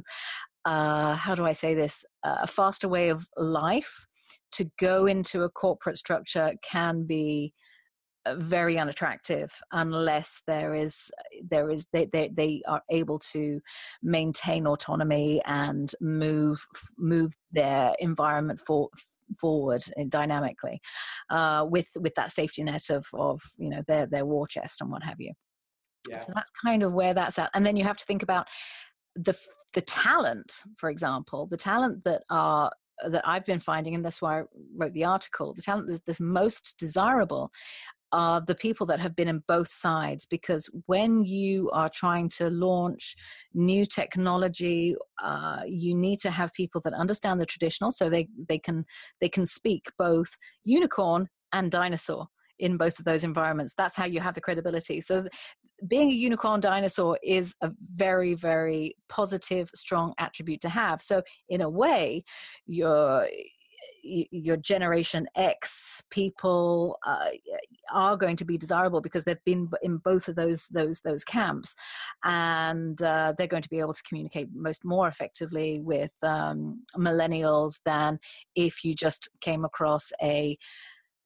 [0.68, 4.06] uh, how do I say this, a faster way of life
[4.52, 7.54] to go into a corporate structure can be
[8.26, 11.10] uh, very unattractive unless there is
[11.50, 13.60] there is they, they, they are able to
[14.02, 16.58] maintain autonomy and move
[16.98, 18.90] move their environment for
[19.40, 20.80] forward dynamically
[21.30, 24.90] uh, with with that safety net of of you know their their war chest and
[24.90, 25.32] what have you.
[26.10, 26.18] Yeah.
[26.18, 27.50] so that's kind of where that's at.
[27.54, 28.46] And then you have to think about
[29.14, 29.36] the
[29.74, 32.70] the talent, for example, the talent that are
[33.08, 34.42] that I've been finding, and that's why I
[34.76, 37.52] wrote the article, the talent that's most desirable
[38.10, 42.48] are the people that have been in both sides because when you are trying to
[42.48, 43.14] launch
[43.52, 48.58] new technology uh, you need to have people that understand the traditional so they, they
[48.58, 48.86] can
[49.20, 53.74] they can speak both unicorn and dinosaur in both of those environments.
[53.74, 55.00] That's how you have the credibility.
[55.00, 55.28] So
[55.86, 61.00] being a unicorn dinosaur is a very very positive strong attribute to have.
[61.00, 62.24] So in a way
[62.66, 63.28] your
[64.02, 67.28] your generation x people uh,
[67.92, 71.74] are going to be desirable because they've been in both of those those those camps.
[72.24, 77.78] And uh, they're going to be able to communicate most more effectively with um, millennials
[77.84, 78.18] than
[78.54, 80.56] if you just came across a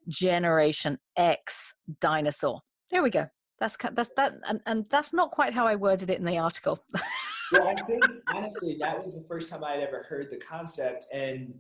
[0.09, 2.61] generation x dinosaur.
[2.91, 3.27] There we go
[3.63, 6.83] that's that's that, and, and that's not quite how I worded it in the article.
[7.53, 8.05] well, I think
[8.35, 11.55] honestly, that was the first time I'd ever heard the concept, and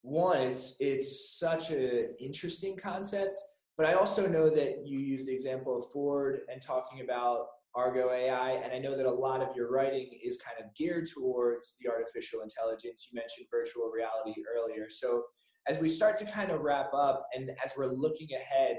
[0.00, 3.38] one, it's it's such an interesting concept.
[3.76, 8.10] But I also know that you use the example of Ford and talking about Argo
[8.10, 11.76] AI, and I know that a lot of your writing is kind of geared towards
[11.82, 13.08] the artificial intelligence.
[13.12, 15.24] You mentioned virtual reality earlier, so
[15.68, 18.76] as we start to kind of wrap up, and as we're looking ahead,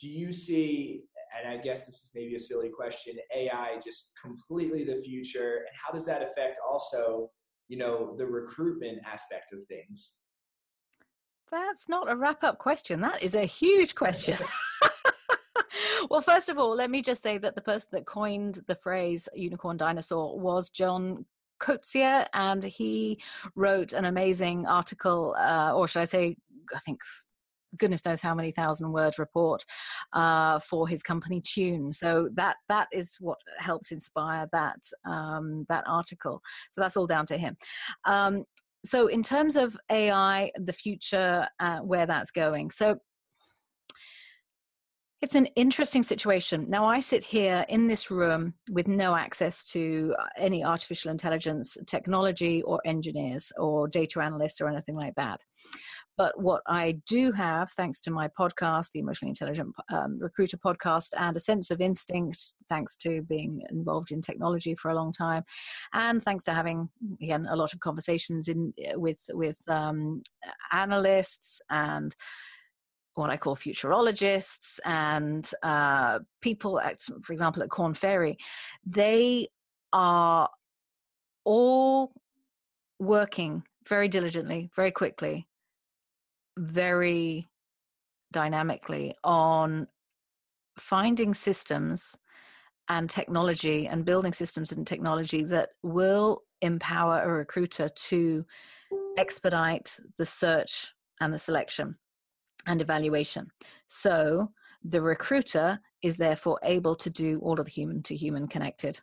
[0.00, 1.04] do you see
[1.36, 5.76] and I guess this is maybe a silly question, AI just completely the future, and
[5.84, 7.30] how does that affect also,
[7.68, 10.16] you know, the recruitment aspect of things?
[11.50, 13.00] That's not a wrap up question.
[13.00, 14.38] That is a huge question.
[16.10, 19.28] well, first of all, let me just say that the person that coined the phrase
[19.34, 21.26] unicorn dinosaur was John
[21.60, 23.20] Koetsier, and he
[23.54, 26.36] wrote an amazing article, uh, or should I say,
[26.74, 27.00] I think
[27.78, 29.64] goodness knows how many thousand word report
[30.12, 31.92] uh, for his company Tune.
[31.92, 36.40] So that that is what helped inspire that um, that article.
[36.72, 37.56] So that's all down to him.
[38.04, 38.44] Um,
[38.84, 42.70] so in terms of AI, the future, uh, where that's going.
[42.70, 42.98] So
[45.24, 46.66] it's an interesting situation.
[46.68, 51.78] Now, I sit here in this room with no access to uh, any artificial intelligence
[51.86, 55.40] technology or engineers or data analysts or anything like that.
[56.18, 61.14] But what I do have, thanks to my podcast, the Emotionally Intelligent um, Recruiter podcast,
[61.16, 65.42] and a sense of instinct, thanks to being involved in technology for a long time,
[65.94, 66.90] and thanks to having
[67.22, 70.22] again a lot of conversations in with with um,
[70.70, 72.14] analysts and
[73.14, 78.38] what I call futurologists and uh, people, at, for example, at Korn Ferry,
[78.84, 79.48] they
[79.92, 80.48] are
[81.44, 82.12] all
[82.98, 85.46] working very diligently, very quickly
[86.56, 87.48] very
[88.32, 89.86] dynamically on
[90.78, 92.16] finding systems
[92.88, 98.44] and technology and building systems and technology that will empower a recruiter to
[99.16, 101.96] expedite the search and the selection
[102.66, 103.48] and evaluation.
[103.86, 104.52] So
[104.82, 109.00] the recruiter is therefore able to do all of the human to human connected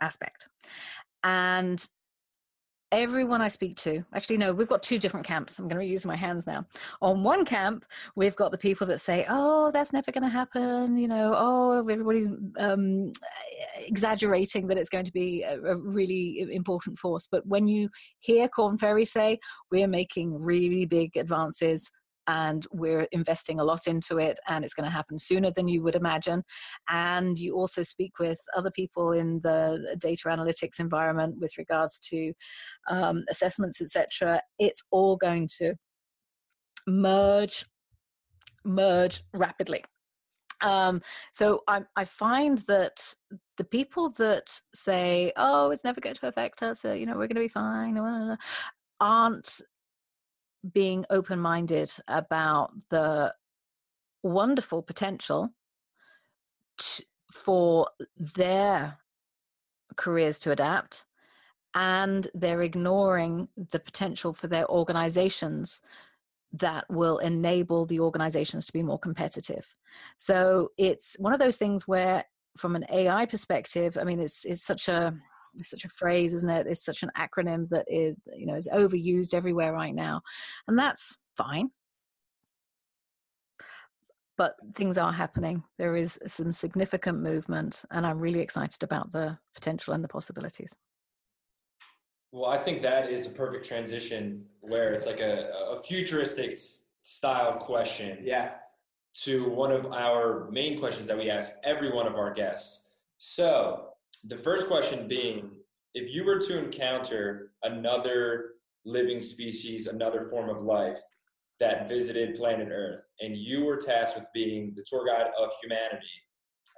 [0.00, 0.48] aspect.
[1.22, 1.86] And
[2.90, 5.58] everyone I speak to, actually, no, we've got two different camps.
[5.58, 6.66] I'm going to use my hands now.
[7.00, 10.96] On one camp, we've got the people that say, oh, that's never going to happen.
[10.96, 13.12] You know, oh, everybody's um,
[13.86, 17.26] exaggerating that it's going to be a, a, really important force.
[17.30, 19.38] But when you hear Korn Ferry say,
[19.70, 21.90] we're making really big advances
[22.26, 25.82] and we're investing a lot into it and it's going to happen sooner than you
[25.82, 26.42] would imagine.
[26.88, 32.32] And you also speak with other people in the data analytics environment with regards to
[32.88, 35.74] um, assessments etc it's all going to
[36.86, 37.66] merge
[38.64, 39.84] merge rapidly.
[40.60, 41.02] Um,
[41.32, 43.14] so I, I find that
[43.56, 47.26] the people that say, "Oh, it's never going to affect us," so, you know, we're
[47.26, 47.98] going to be fine,
[49.00, 49.60] aren't
[50.70, 53.34] being open minded about the
[54.22, 55.52] wonderful potential
[56.78, 58.98] t- for their
[59.96, 61.04] careers to adapt
[61.74, 65.80] and they're ignoring the potential for their organizations
[66.52, 69.74] that will enable the organizations to be more competitive.
[70.18, 72.24] So it's one of those things where
[72.56, 75.14] from an ai perspective i mean it's it's such a
[75.56, 76.66] it's such a phrase, isn't it?
[76.66, 80.22] It's such an acronym that is, you know, is overused everywhere right now.
[80.68, 81.70] And that's fine.
[84.38, 85.62] But things are happening.
[85.78, 90.74] There is some significant movement, and I'm really excited about the potential and the possibilities.
[92.32, 96.56] Well, I think that is a perfect transition where it's like a, a futuristic
[97.02, 98.18] style question.
[98.22, 98.52] Yeah.
[99.24, 102.88] To one of our main questions that we ask every one of our guests.
[103.18, 103.91] So,
[104.24, 105.50] the first question being
[105.94, 108.52] if you were to encounter another
[108.84, 110.98] living species, another form of life
[111.60, 116.06] that visited planet Earth, and you were tasked with being the tour guide of humanity,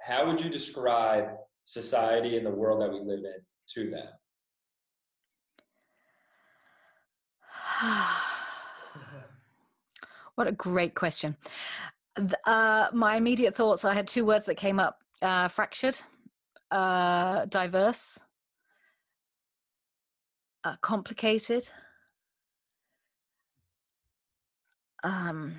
[0.05, 1.29] how would you describe
[1.63, 4.07] society and the world that we live in to them?
[10.35, 11.35] what a great question.
[12.45, 15.99] Uh, my immediate thoughts I had two words that came up uh, fractured
[16.71, 18.19] uh, diverse,
[20.63, 21.69] uh, complicated,
[25.03, 25.55] um,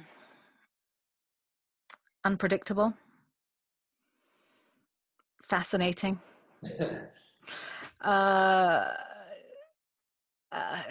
[2.25, 2.95] unpredictable,
[5.43, 6.21] fascinating.
[8.01, 8.95] uh,
[10.53, 10.83] uh,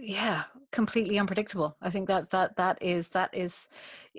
[0.00, 1.76] yeah completely unpredictable.
[1.80, 3.68] I think that's that that is that is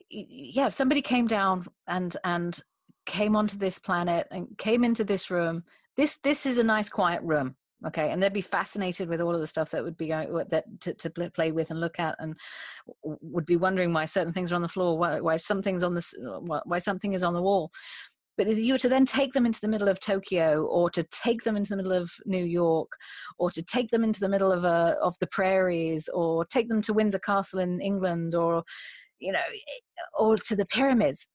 [0.09, 2.59] yeah if somebody came down and and
[3.05, 5.63] came onto this planet and came into this room.
[5.97, 8.11] This this is a nice quiet room okay?
[8.11, 10.93] And they'd be fascinated with all of the stuff that would be going that to,
[10.93, 12.35] to play with and look at and
[13.03, 16.61] would be wondering why certain things are on the floor why, why something's on the
[16.65, 17.71] why something is on the wall.
[18.35, 21.03] But if you were to then take them into the middle of Tokyo, or to
[21.03, 22.89] take them into the middle of New York,
[23.37, 26.81] or to take them into the middle of a, of the prairies, or take them
[26.81, 28.63] to Windsor Castle in England, or
[29.19, 31.27] you know, eh, or to the pyramids,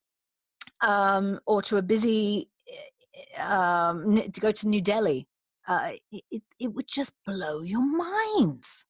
[0.80, 2.50] um, or to a busy
[3.38, 5.26] um, to go to New Delhi,
[5.66, 8.86] uh, it, it would just blow your minds.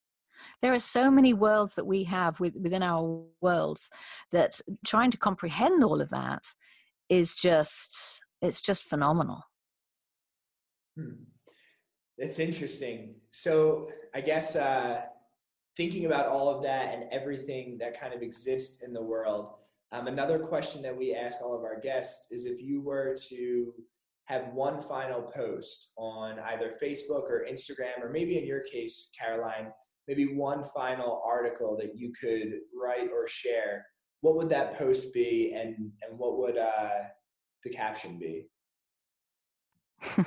[0.63, 3.91] There are so many worlds that we have with, within our worlds
[4.33, 6.43] that trying to comprehend all of that
[7.09, 9.43] is just it's just phenomenal.
[10.97, 11.25] Hmm.
[12.17, 13.15] It's interesting.
[13.31, 15.03] So I guess uh,
[15.77, 19.55] thinking about all of that and everything that kind of exists in the world,
[19.93, 23.73] um, another question that we ask all of our guests is if you were to
[24.27, 29.73] have one final post on either Facebook or Instagram, or maybe in your case, Caroline,
[30.07, 33.87] maybe one final article that you could write or share,
[34.21, 36.91] what would that post be and, and what would uh,
[37.65, 38.45] the caption be?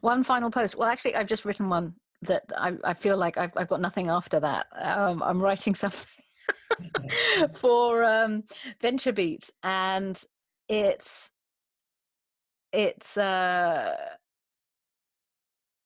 [0.00, 0.76] one final post.
[0.76, 4.08] Well, actually, I've just written one that I, I feel like I've, I've got nothing
[4.08, 4.66] after that.
[4.74, 6.00] Um, I'm writing something
[7.54, 8.42] for um,
[8.82, 10.22] VentureBeat, and
[10.68, 11.30] it's
[12.72, 13.96] it's uh,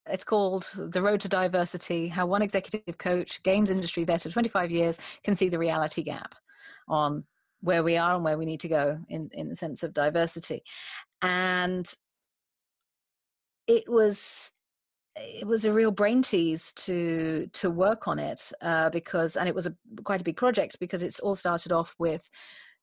[0.06, 4.70] it's called The Road to Diversity How One Executive Coach, Games Industry Vet of 25
[4.70, 6.34] years, can see the reality gap
[6.88, 7.24] on
[7.60, 10.62] where we are and where we need to go in, in the sense of diversity.
[11.22, 11.92] And
[13.66, 14.52] it was
[15.16, 19.54] it was a real brain tease to to work on it uh, because and it
[19.54, 22.22] was a quite a big project because it's all started off with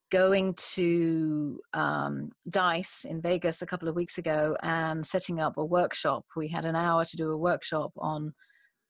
[0.10, 5.66] going to um, Dice in Vegas a couple of weeks ago and setting up a
[5.66, 6.26] workshop.
[6.36, 8.34] We had an hour to do a workshop on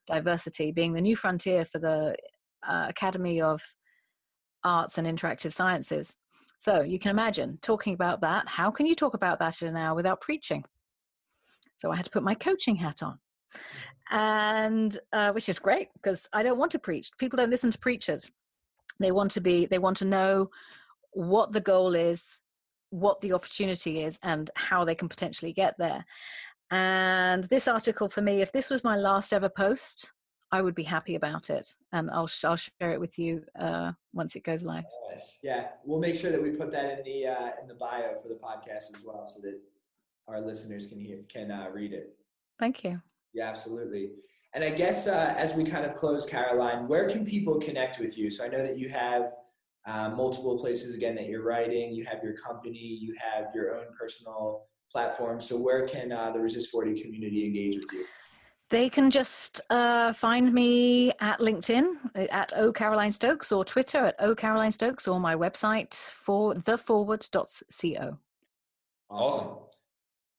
[0.06, 2.16] diversity being the new frontier for the
[2.68, 3.62] uh, Academy of
[4.64, 6.18] Arts and Interactive Sciences.
[6.60, 8.48] So you can imagine talking about that.
[8.48, 10.64] How can you talk about that in an hour without preaching?
[11.78, 13.20] So I had to put my coaching hat on,
[14.10, 17.12] and uh, which is great because I don't want to preach.
[17.18, 18.30] People don't listen to preachers.
[19.00, 19.66] They want to be.
[19.66, 20.50] They want to know
[21.12, 22.42] what the goal is,
[22.90, 26.06] what the opportunity is, and how they can potentially get there.
[26.72, 30.12] And this article for me, if this was my last ever post,
[30.52, 34.36] I would be happy about it, and I'll I'll share it with you uh, once
[34.36, 34.86] it goes live.
[35.44, 38.30] Yeah, we'll make sure that we put that in the uh, in the bio for
[38.30, 39.60] the podcast as well, so that
[40.28, 42.16] our listeners can hear can uh, read it.
[42.60, 43.02] Thank you.
[43.38, 44.10] Yeah, absolutely.
[44.56, 48.18] And I guess uh, as we kind of close, Caroline, where can people connect with
[48.18, 48.32] you?
[48.32, 49.34] So I know that you have
[49.86, 51.94] uh, multiple places again that you're writing.
[51.94, 52.80] You have your company.
[52.80, 55.40] You have your own personal platform.
[55.40, 58.06] So where can uh, the Resist 40 community engage with you?
[58.72, 64.00] They can just uh, find me at LinkedIn uh, at O Caroline Stokes or Twitter
[64.00, 68.18] at O Caroline Stokes or my website for theforward.co.
[69.12, 69.58] Awesome.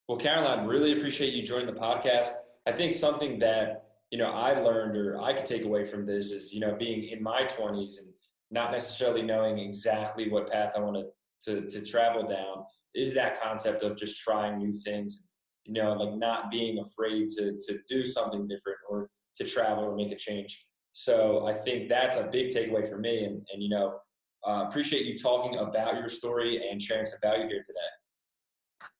[0.08, 2.32] Well, Caroline, really appreciate you joining the podcast.
[2.66, 6.32] I think something that you know I learned or I could take away from this
[6.32, 8.12] is you know being in my 20s and
[8.50, 11.06] not necessarily knowing exactly what path I want
[11.42, 15.22] to, to travel down is that concept of just trying new things
[15.64, 19.94] you know like not being afraid to to do something different or to travel or
[19.94, 20.66] make a change.
[20.92, 23.98] So i think that's a big takeaway for me and and you know
[24.46, 27.90] uh, appreciate you talking about your story and sharing some value here today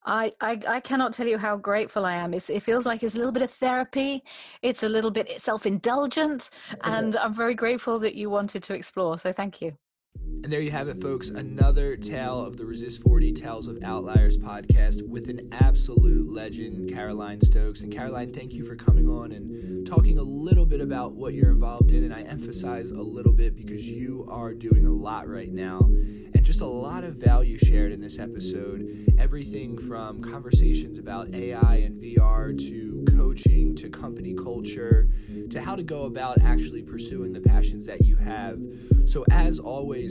[0.05, 2.33] I, I, I cannot tell you how grateful I am.
[2.35, 4.23] It's, it feels like it's a little bit of therapy.
[4.63, 6.51] It's a little bit self indulgent,
[6.83, 9.19] and I'm very grateful that you wanted to explore.
[9.19, 9.77] So thank you.
[10.25, 11.31] And there you have it, folks.
[11.31, 17.41] Another tale of the Resist 40 Tales of Outliers podcast with an absolute legend, Caroline
[17.41, 17.81] Stokes.
[17.81, 21.51] And Caroline, thank you for coming on and talking a little bit about what you're
[21.51, 22.05] involved in.
[22.05, 26.45] And I emphasize a little bit because you are doing a lot right now and
[26.45, 29.13] just a lot of value shared in this episode.
[29.19, 35.09] Everything from conversations about AI and VR to coaching to company culture
[35.51, 38.59] to how to go about actually pursuing the passions that you have.
[39.07, 39.59] So, as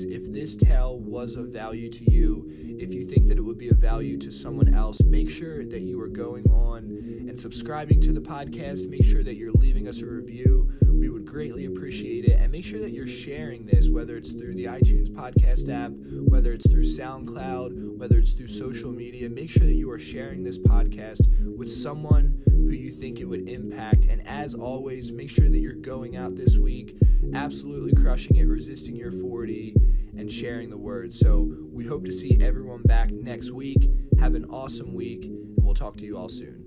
[0.03, 2.45] if this tale was of value to you,
[2.79, 5.81] if you think that it would be of value to someone else, make sure that
[5.81, 6.83] you are going on
[7.27, 8.89] and subscribing to the podcast.
[8.89, 10.69] Make sure that you're leaving us a review.
[10.87, 12.39] We would greatly appreciate it.
[12.39, 15.91] And make sure that you're sharing this, whether it's through the iTunes podcast app,
[16.27, 19.29] whether it's through SoundCloud, whether it's through social media.
[19.29, 21.27] Make sure that you are sharing this podcast
[21.57, 24.05] with someone who you think it would impact.
[24.05, 26.95] And as always, make sure that you're going out this week,
[27.33, 29.75] absolutely crushing it, resisting your 40
[30.17, 31.13] and sharing the word.
[31.13, 33.89] So we hope to see everyone back next week.
[34.19, 36.66] Have an awesome week, and we'll talk to you all soon.